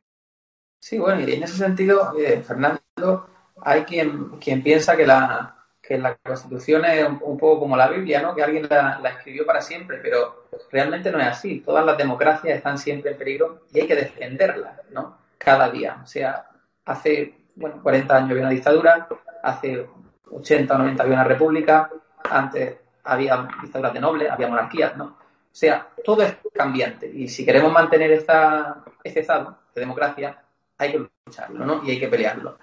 Sí, 0.80 0.98
bueno, 0.98 1.22
y 1.22 1.34
en 1.34 1.44
ese 1.44 1.58
sentido, 1.58 2.14
eh, 2.18 2.42
Fernando, 2.42 3.28
hay 3.62 3.84
quien, 3.84 4.30
quien 4.40 4.64
piensa 4.64 4.96
que 4.96 5.06
la, 5.06 5.60
que 5.82 5.98
la 5.98 6.16
Constitución 6.16 6.86
es 6.86 7.06
un, 7.08 7.38
poco 7.38 7.62
como 7.62 7.76
la 7.76 7.90
Biblia, 7.90 8.22
¿no? 8.22 8.36
Que 8.36 8.44
alguien 8.44 8.68
la, 8.70 9.02
escribió 9.18 9.46
para 9.46 9.62
siempre, 9.62 9.98
pero 9.98 10.46
realmente 10.72 11.12
no 11.12 11.20
es 11.20 11.28
así. 11.28 11.62
Todas 11.62 11.86
las 11.86 11.98
democracias 11.98 12.58
están 12.58 12.78
siempre 12.78 13.12
en 13.12 13.18
peligro 13.18 13.64
y 13.74 13.80
hay 13.82 13.88
que 13.88 13.96
defenderlas, 13.96 14.80
¿no? 14.92 15.18
Cada 15.38 15.70
día. 15.70 16.00
O 16.04 16.08
sea, 16.08 16.48
hace, 16.86 17.34
bueno, 17.60 17.82
40 17.84 18.16
años 18.16 18.32
había 18.32 18.44
una 18.44 18.52
dictadura, 18.52 19.08
hace 19.44 19.86
80 20.32 20.74
o 20.74 20.78
90 20.78 21.04
había 21.04 21.16
una 21.16 21.24
república, 21.26 21.90
antes 22.30 22.78
había 23.04 23.48
dictaduras 23.62 23.94
de 23.94 24.00
nobles, 24.00 24.32
había 24.32 24.48
monarquías, 24.48 24.96
¿no? 24.96 25.06
O 25.06 25.56
sea, 25.60 25.88
todo 26.04 26.24
es 26.24 26.38
cambiante 26.54 27.08
y 27.08 27.28
si 27.28 27.46
queremos 27.46 27.72
mantener 27.72 28.12
esta, 28.12 28.84
este 29.04 29.22
estado 29.22 29.58
de 29.76 29.82
democracia, 29.82 30.42
hay 30.78 30.92
que 30.92 31.10
lucharlo, 31.26 31.66
¿no? 31.66 31.84
Y 31.84 31.92
hay 31.92 32.00
que 32.00 32.08
pelearlo. 32.08 32.58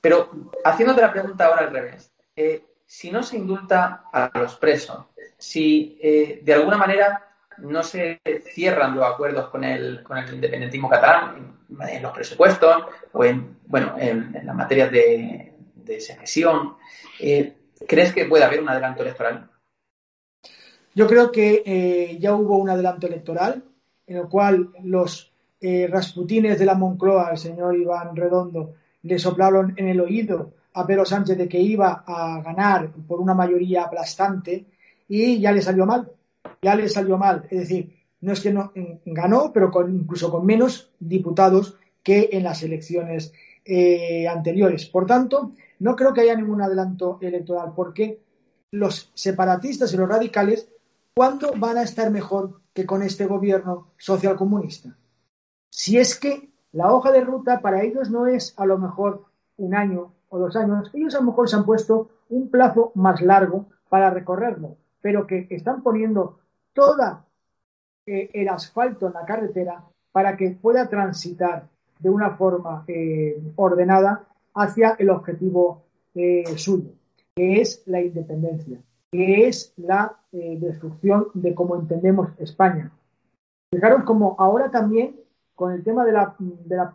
Pero 0.00 0.30
haciéndote 0.64 1.00
la 1.00 1.12
pregunta 1.12 1.46
ahora 1.46 1.62
al 1.62 1.72
revés, 1.72 2.12
eh, 2.34 2.64
si 2.84 3.10
no 3.10 3.22
se 3.22 3.36
indulta 3.38 4.04
a 4.12 4.30
los 4.34 4.56
presos, 4.56 5.06
si 5.38 5.98
eh, 6.02 6.40
de 6.42 6.54
alguna 6.54 6.76
manera 6.76 7.25
no 7.58 7.82
se 7.82 8.20
cierran 8.52 8.94
los 8.94 9.04
acuerdos 9.04 9.48
con 9.48 9.64
el, 9.64 10.02
con 10.02 10.18
el 10.18 10.34
independentismo 10.34 10.88
catalán 10.88 11.56
en, 11.88 12.02
los 12.02 12.12
presupuestos 12.12 12.84
o 13.12 13.24
en, 13.24 13.58
bueno, 13.66 13.94
en, 13.98 14.32
las 14.44 14.54
materias 14.54 14.90
de, 14.90 15.52
de 15.74 16.00
secesión, 16.00 16.76
eh, 17.20 17.54
¿crees 17.86 18.12
que 18.12 18.26
puede 18.26 18.44
haber 18.44 18.60
un 18.60 18.68
adelanto 18.68 19.02
electoral? 19.02 19.48
Yo 20.94 21.06
creo 21.06 21.30
que 21.30 22.16
ya 22.18 22.34
hubo 22.34 22.56
un 22.56 22.70
adelanto 22.70 23.06
electoral 23.06 23.62
en 24.06 24.16
el 24.16 24.28
cual 24.28 24.70
los 24.82 25.30
rasputines 25.90 26.58
de 26.58 26.64
la 26.64 26.74
Moncloa, 26.74 27.32
el 27.32 27.38
señor 27.38 27.76
Iván 27.76 28.16
Redondo, 28.16 28.74
le 29.02 29.18
soplaron 29.18 29.74
en 29.76 29.88
el 29.88 30.00
oído 30.00 30.52
a 30.76 30.86
Pedro 30.86 31.04
Sánchez 31.04 31.38
de 31.38 31.48
que 31.48 31.58
iba 31.58 32.04
a 32.06 32.42
ganar 32.42 32.90
por 33.08 33.20
una 33.20 33.34
mayoría 33.34 33.84
aplastante 33.84 34.66
y 35.08 35.40
ya 35.40 35.52
le 35.52 35.62
salió 35.62 35.86
mal, 35.86 36.10
ya 36.62 36.74
le 36.74 36.88
salió 36.88 37.18
mal. 37.18 37.46
Es 37.50 37.60
decir, 37.60 37.96
no 38.20 38.32
es 38.32 38.40
que 38.40 38.52
no 38.52 38.72
ganó, 39.04 39.52
pero 39.52 39.70
con, 39.70 39.94
incluso 39.94 40.30
con 40.30 40.44
menos 40.44 40.90
diputados 40.98 41.76
que 42.02 42.30
en 42.32 42.44
las 42.44 42.62
elecciones 42.62 43.32
eh, 43.64 44.28
anteriores. 44.28 44.86
Por 44.86 45.06
tanto, 45.06 45.52
no 45.80 45.96
creo 45.96 46.14
que 46.14 46.20
haya 46.22 46.36
ningún 46.36 46.62
adelanto 46.62 47.18
electoral, 47.20 47.72
porque 47.74 48.20
los 48.70 49.10
separatistas 49.14 49.92
y 49.92 49.96
los 49.96 50.08
radicales, 50.08 50.68
¿cuándo 51.14 51.52
van 51.56 51.78
a 51.78 51.82
estar 51.82 52.10
mejor 52.10 52.60
que 52.72 52.86
con 52.86 53.02
este 53.02 53.26
gobierno 53.26 53.88
socialcomunista? 53.98 54.96
Si 55.70 55.98
es 55.98 56.18
que 56.18 56.50
la 56.72 56.92
hoja 56.92 57.10
de 57.10 57.22
ruta 57.22 57.60
para 57.60 57.82
ellos 57.82 58.10
no 58.10 58.26
es 58.26 58.54
a 58.56 58.66
lo 58.66 58.78
mejor 58.78 59.24
un 59.56 59.74
año 59.74 60.14
o 60.28 60.38
dos 60.38 60.56
años, 60.56 60.90
ellos 60.94 61.14
a 61.14 61.18
lo 61.18 61.26
mejor 61.26 61.48
se 61.48 61.56
han 61.56 61.64
puesto 61.64 62.10
un 62.28 62.50
plazo 62.50 62.92
más 62.94 63.20
largo 63.20 63.66
para 63.88 64.10
recorrerlo, 64.10 64.76
pero 65.06 65.24
que 65.24 65.46
están 65.50 65.84
poniendo 65.84 66.40
todo 66.72 67.22
eh, 68.06 68.28
el 68.34 68.48
asfalto 68.48 69.06
en 69.06 69.12
la 69.12 69.24
carretera 69.24 69.84
para 70.10 70.36
que 70.36 70.50
pueda 70.60 70.88
transitar 70.88 71.68
de 72.00 72.10
una 72.10 72.30
forma 72.30 72.82
eh, 72.88 73.40
ordenada 73.54 74.24
hacia 74.52 74.96
el 74.98 75.10
objetivo 75.10 75.84
eh, 76.12 76.42
suyo, 76.56 76.90
que 77.36 77.60
es 77.60 77.84
la 77.86 78.00
independencia, 78.00 78.80
que 79.12 79.46
es 79.46 79.72
la 79.76 80.18
destrucción 80.32 81.28
de 81.34 81.54
cómo 81.54 81.76
entendemos 81.76 82.30
España. 82.40 82.90
Fijaros 83.72 84.02
como 84.02 84.34
ahora 84.40 84.72
también, 84.72 85.20
con 85.54 85.72
el 85.72 85.84
tema 85.84 86.04
de 86.04 86.10
la, 86.10 86.34
de 86.40 86.76
la 86.76 86.90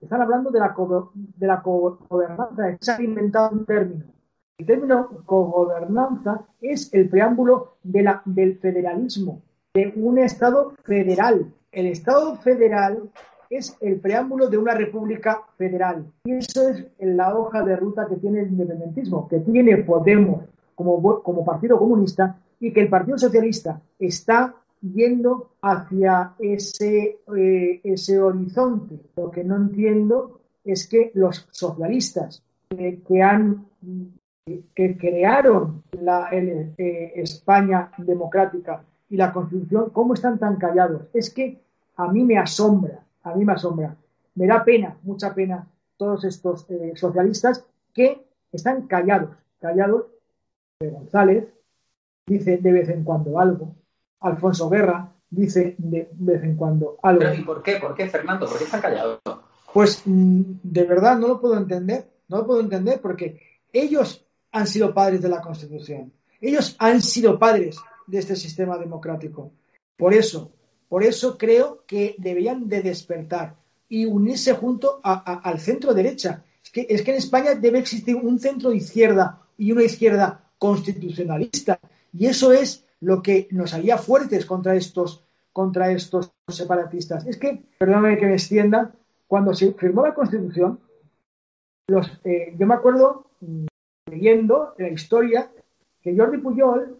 están 0.00 0.22
hablando 0.22 0.52
de 0.52 0.60
la, 0.60 0.76
de 1.16 1.46
la 1.48 1.56
gobernanza, 1.56 2.76
se 2.80 2.92
ha 2.92 3.02
inventado 3.02 3.50
un 3.50 3.64
término. 3.64 4.14
El 4.56 4.66
término 4.66 5.08
cogobernanza 5.26 6.46
es 6.60 6.94
el 6.94 7.08
preámbulo 7.08 7.74
del 7.82 8.58
federalismo, 8.58 9.42
de 9.74 9.92
un 9.96 10.18
Estado 10.18 10.74
federal. 10.84 11.52
El 11.72 11.86
Estado 11.86 12.36
federal 12.36 13.10
es 13.50 13.76
el 13.80 13.98
preámbulo 13.98 14.48
de 14.48 14.56
una 14.56 14.74
república 14.74 15.42
federal. 15.58 16.06
Y 16.24 16.34
eso 16.34 16.68
es 16.68 16.86
la 17.00 17.36
hoja 17.36 17.64
de 17.64 17.74
ruta 17.74 18.06
que 18.08 18.14
tiene 18.14 18.42
el 18.42 18.48
independentismo, 18.50 19.26
que 19.26 19.40
tiene 19.40 19.78
Podemos 19.78 20.44
como, 20.76 21.44
Partido 21.44 21.76
Comunista 21.76 22.38
y 22.60 22.72
que 22.72 22.82
el 22.82 22.88
Partido 22.88 23.18
Socialista 23.18 23.80
está 23.98 24.54
yendo 24.80 25.50
hacia 25.62 26.34
ese, 26.38 27.18
eh, 27.36 27.80
ese 27.82 28.20
horizonte. 28.20 29.00
Lo 29.16 29.32
que 29.32 29.42
no 29.42 29.56
entiendo 29.56 30.42
es 30.64 30.86
que 30.86 31.10
los 31.14 31.48
socialistas 31.50 32.40
que 32.68 33.22
han 33.22 33.66
que 34.74 34.98
crearon 34.98 35.82
la 35.92 36.28
eh, 36.30 37.12
España 37.16 37.90
democrática 37.96 38.84
y 39.08 39.16
la 39.16 39.32
Constitución, 39.32 39.90
¿cómo 39.90 40.14
están 40.14 40.38
tan 40.38 40.56
callados? 40.56 41.02
Es 41.14 41.30
que 41.30 41.62
a 41.96 42.08
mí 42.08 42.24
me 42.24 42.36
asombra, 42.36 43.00
a 43.22 43.34
mí 43.34 43.44
me 43.44 43.54
asombra. 43.54 43.96
Me 44.34 44.46
da 44.46 44.62
pena, 44.62 44.98
mucha 45.02 45.34
pena, 45.34 45.66
todos 45.96 46.24
estos 46.24 46.68
eh, 46.70 46.92
socialistas 46.94 47.64
que 47.94 48.26
están 48.52 48.86
callados, 48.86 49.30
callados. 49.60 50.06
González 50.80 51.46
dice 52.26 52.58
de 52.58 52.72
vez 52.72 52.88
en 52.90 53.04
cuando 53.04 53.38
algo, 53.38 53.74
Alfonso 54.20 54.68
Guerra 54.68 55.12
dice 55.30 55.76
de 55.78 56.10
vez 56.12 56.42
en 56.42 56.56
cuando 56.56 56.98
algo. 57.02 57.22
¿Y 57.32 57.42
por 57.42 57.62
qué? 57.62 57.76
¿Por 57.76 57.94
qué, 57.94 58.08
Fernando? 58.08 58.46
¿Por 58.46 58.58
qué 58.58 58.64
están 58.64 58.82
callados? 58.82 59.20
Pues 59.72 60.02
mm, 60.04 60.42
de 60.62 60.84
verdad 60.84 61.16
no 61.16 61.28
lo 61.28 61.40
puedo 61.40 61.56
entender, 61.56 62.10
no 62.28 62.38
lo 62.38 62.46
puedo 62.46 62.60
entender 62.60 63.00
porque 63.00 63.40
ellos 63.72 64.23
han 64.54 64.68
sido 64.68 64.94
padres 64.94 65.20
de 65.20 65.28
la 65.28 65.40
Constitución, 65.40 66.12
ellos 66.40 66.76
han 66.78 67.02
sido 67.02 67.38
padres 67.38 67.76
de 68.06 68.18
este 68.18 68.36
sistema 68.36 68.78
democrático. 68.78 69.50
Por 69.96 70.14
eso, 70.14 70.52
por 70.88 71.02
eso 71.02 71.36
creo 71.36 71.84
que 71.86 72.14
deberían 72.18 72.68
de 72.68 72.82
despertar 72.82 73.56
y 73.88 74.04
unirse 74.04 74.52
junto 74.54 75.00
al 75.02 75.58
centro 75.58 75.92
derecha. 75.92 76.44
Es 76.62 76.70
que, 76.70 76.86
es 76.88 77.02
que 77.02 77.10
en 77.10 77.16
España 77.16 77.54
debe 77.54 77.80
existir 77.80 78.14
un 78.14 78.38
centro 78.38 78.72
izquierda 78.72 79.42
y 79.58 79.72
una 79.72 79.82
izquierda 79.82 80.44
constitucionalista. 80.58 81.80
Y 82.12 82.26
eso 82.26 82.52
es 82.52 82.84
lo 83.00 83.22
que 83.22 83.48
nos 83.50 83.74
haría 83.74 83.98
fuertes 83.98 84.46
contra 84.46 84.76
estos, 84.76 85.24
contra 85.52 85.90
estos 85.90 86.30
separatistas. 86.48 87.26
Es 87.26 87.38
que, 87.38 87.62
perdóname 87.78 88.18
que 88.18 88.26
me 88.26 88.34
extienda, 88.34 88.92
cuando 89.26 89.52
se 89.52 89.72
firmó 89.72 90.06
la 90.06 90.14
Constitución, 90.14 90.78
los, 91.88 92.06
eh, 92.24 92.54
yo 92.58 92.66
me 92.66 92.74
acuerdo 92.74 93.26
leyendo 94.06 94.74
la 94.78 94.88
historia 94.88 95.50
que 96.02 96.16
Jordi 96.16 96.38
Pujol, 96.38 96.98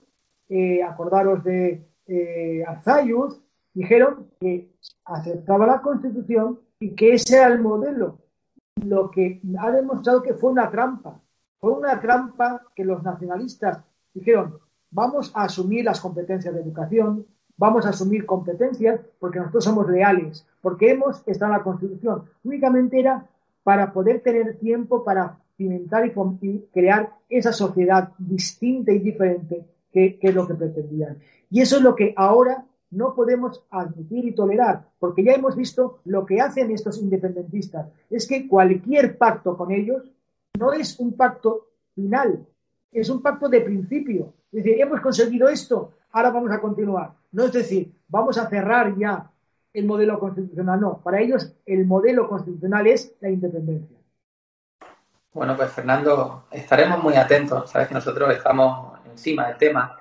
eh, 0.48 0.82
acordaros 0.82 1.44
de 1.44 1.86
eh, 2.06 2.64
Arzayus, 2.66 3.40
dijeron 3.72 4.30
que 4.40 4.70
aceptaba 5.04 5.66
la 5.66 5.82
Constitución 5.82 6.60
y 6.78 6.94
que 6.94 7.14
ese 7.14 7.36
era 7.36 7.48
el 7.48 7.60
modelo. 7.60 8.18
Lo 8.76 9.10
que 9.10 9.40
ha 9.58 9.70
demostrado 9.70 10.22
que 10.22 10.34
fue 10.34 10.50
una 10.50 10.70
trampa. 10.70 11.20
Fue 11.60 11.72
una 11.72 12.00
trampa 12.00 12.62
que 12.74 12.84
los 12.84 13.02
nacionalistas 13.02 13.82
dijeron, 14.12 14.58
vamos 14.90 15.32
a 15.34 15.44
asumir 15.44 15.84
las 15.84 16.00
competencias 16.00 16.54
de 16.54 16.60
educación, 16.60 17.26
vamos 17.56 17.86
a 17.86 17.90
asumir 17.90 18.26
competencias 18.26 19.00
porque 19.18 19.38
nosotros 19.38 19.64
somos 19.64 19.88
leales, 19.88 20.46
porque 20.60 20.92
hemos 20.92 21.26
estado 21.26 21.52
en 21.52 21.58
la 21.58 21.64
Constitución. 21.64 22.24
Únicamente 22.42 23.00
era 23.00 23.26
para 23.62 23.92
poder 23.92 24.20
tener 24.20 24.58
tiempo 24.58 25.04
para 25.04 25.38
cimentar 25.56 26.06
y, 26.40 26.58
crear 26.72 27.12
esa 27.28 27.52
sociedad 27.52 28.10
distinta 28.18 28.92
y 28.92 28.98
diferente 28.98 29.64
que, 29.92 30.18
que 30.18 30.28
es 30.28 30.34
lo 30.34 30.46
que 30.46 30.54
pretendían. 30.54 31.18
Y 31.50 31.60
eso 31.60 31.76
es 31.76 31.82
lo 31.82 31.94
que 31.94 32.12
ahora 32.16 32.64
no 32.90 33.14
podemos 33.14 33.64
admitir 33.70 34.24
y 34.24 34.32
tolerar, 34.32 34.88
porque 34.98 35.24
ya 35.24 35.32
hemos 35.32 35.56
visto 35.56 36.00
lo 36.04 36.24
que 36.24 36.40
hacen 36.40 36.70
estos 36.70 36.98
independentistas. 36.98 37.88
Es 38.08 38.26
que 38.26 38.48
cualquier 38.48 39.18
pacto 39.18 39.56
con 39.56 39.72
ellos 39.72 40.10
no 40.58 40.72
es 40.72 40.98
un 41.00 41.12
pacto 41.14 41.68
final, 41.94 42.46
es 42.92 43.10
un 43.10 43.20
pacto 43.20 43.48
de 43.48 43.60
principio. 43.60 44.34
Es 44.52 44.62
decir, 44.64 44.80
hemos 44.80 45.00
conseguido 45.00 45.48
esto, 45.48 45.92
ahora 46.12 46.30
vamos 46.30 46.52
a 46.52 46.60
continuar. 46.60 47.12
No 47.32 47.44
es 47.44 47.52
decir, 47.52 47.92
vamos 48.08 48.38
a 48.38 48.48
cerrar 48.48 48.96
ya 48.96 49.30
el 49.72 49.86
modelo 49.86 50.18
constitucional, 50.20 50.80
no. 50.80 51.00
Para 51.02 51.20
ellos 51.20 51.52
el 51.66 51.84
modelo 51.84 52.28
constitucional 52.28 52.86
es 52.86 53.12
la 53.20 53.30
independencia. 53.30 53.98
Bueno, 55.34 55.56
pues 55.56 55.72
Fernando, 55.72 56.44
estaremos 56.52 57.02
muy 57.02 57.14
atentos. 57.16 57.68
Sabes 57.68 57.88
que 57.88 57.94
nosotros 57.94 58.32
estamos 58.32 59.00
encima 59.04 59.48
del 59.48 59.56
tema. 59.58 59.98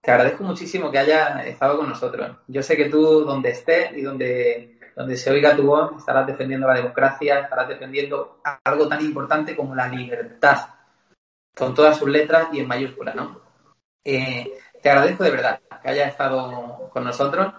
Te 0.00 0.10
agradezco 0.10 0.42
muchísimo 0.42 0.90
que 0.90 0.98
hayas 0.98 1.44
estado 1.44 1.76
con 1.76 1.88
nosotros. 1.90 2.38
Yo 2.48 2.62
sé 2.62 2.78
que 2.78 2.88
tú, 2.88 3.20
donde 3.20 3.50
estés 3.50 3.92
y 3.94 4.00
donde, 4.00 4.78
donde 4.96 5.18
se 5.18 5.30
oiga 5.30 5.54
tu 5.54 5.64
voz, 5.64 5.92
estarás 5.98 6.26
defendiendo 6.26 6.66
la 6.66 6.74
democracia, 6.74 7.40
estarás 7.40 7.68
defendiendo 7.68 8.40
algo 8.64 8.88
tan 8.88 9.02
importante 9.04 9.54
como 9.54 9.74
la 9.74 9.86
libertad, 9.86 10.70
con 11.54 11.74
todas 11.74 11.98
sus 11.98 12.08
letras 12.08 12.48
y 12.54 12.60
en 12.60 12.66
mayúsculas, 12.66 13.14
¿no? 13.14 13.38
Eh, 14.02 14.50
te 14.82 14.88
agradezco 14.88 15.24
de 15.24 15.30
verdad 15.30 15.60
que 15.82 15.90
hayas 15.90 16.08
estado 16.08 16.88
con 16.90 17.04
nosotros. 17.04 17.52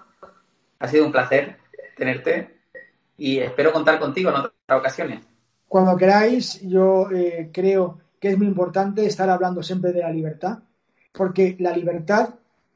Ha 0.80 0.88
sido 0.88 1.06
un 1.06 1.12
placer 1.12 1.60
tenerte 1.96 2.62
y 3.16 3.38
espero 3.38 3.72
contar 3.72 4.00
contigo 4.00 4.32
en 4.32 4.38
otras 4.38 4.80
ocasiones. 4.80 5.31
Cuando 5.72 5.96
queráis, 5.96 6.60
yo 6.64 7.10
eh, 7.12 7.50
creo 7.50 7.98
que 8.20 8.28
es 8.28 8.38
muy 8.38 8.46
importante 8.46 9.06
estar 9.06 9.30
hablando 9.30 9.64
siempre 9.64 9.94
de 9.94 10.02
la 10.02 10.12
libertad, 10.12 10.60
porque 11.14 11.56
la 11.60 11.72
libertad, 11.74 12.32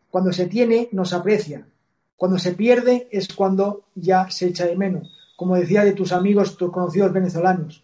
cuando 0.09 0.31
se 0.31 0.45
tiene, 0.45 0.87
nos 0.93 1.11
aprecia. 1.11 1.67
Cuando 2.15 2.39
se 2.39 2.53
pierde 2.53 3.09
es 3.11 3.27
cuando 3.33 3.83
ya 3.95 4.29
se 4.29 4.47
echa 4.47 4.65
de 4.65 4.77
menos. 4.77 5.13
Como 5.35 5.57
decía 5.57 5.83
de 5.83 5.91
tus 5.91 6.13
amigos, 6.13 6.55
tus 6.55 6.71
conocidos 6.71 7.11
venezolanos, 7.11 7.83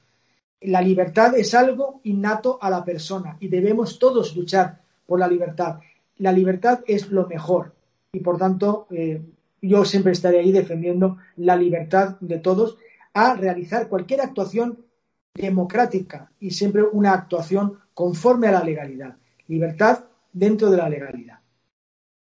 la 0.61 0.81
libertad 0.81 1.35
es 1.35 1.53
algo 1.55 1.99
innato 2.05 2.57
a 2.61 2.69
la 2.69 2.85
persona 2.85 3.35
y 3.41 3.49
debemos 3.49 3.99
todos 3.99 4.33
luchar 4.33 4.79
por 5.05 5.19
la 5.19 5.27
libertad. 5.27 5.81
La 6.19 6.31
libertad 6.31 6.85
es 6.87 7.11
lo 7.11 7.27
mejor 7.27 7.73
y 8.13 8.21
por 8.21 8.37
tanto 8.37 8.87
eh, 8.89 9.21
yo 9.61 9.83
siempre 9.83 10.13
estaré 10.13 10.39
ahí 10.39 10.53
defendiendo 10.53 11.17
la 11.35 11.57
libertad 11.57 12.15
de 12.21 12.37
todos 12.37 12.77
a 13.13 13.33
realizar 13.33 13.89
cualquier 13.89 14.21
actuación 14.21 14.85
democrática 15.33 16.31
y 16.39 16.51
siempre 16.51 16.83
una 16.83 17.13
actuación 17.13 17.79
conforme 17.93 18.47
a 18.47 18.51
la 18.51 18.63
legalidad. 18.63 19.15
Libertad 19.47 20.05
dentro 20.31 20.69
de 20.69 20.77
la 20.77 20.89
legalidad. 20.89 21.39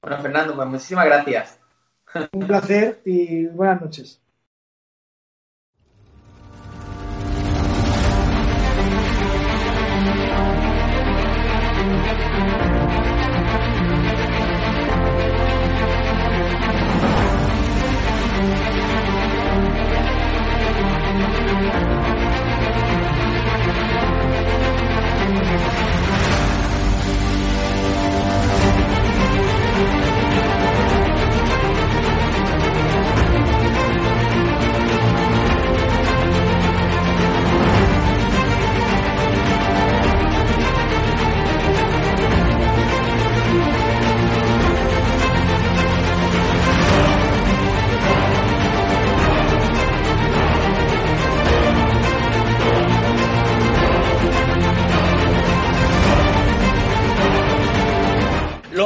Bueno, 0.01 0.21
Fernando, 0.21 0.55
pues 0.55 0.67
muchísimas 0.67 1.05
gracias. 1.05 1.59
Un 2.33 2.47
placer 2.47 3.01
y 3.05 3.45
buenas 3.47 3.81
noches. 3.81 4.20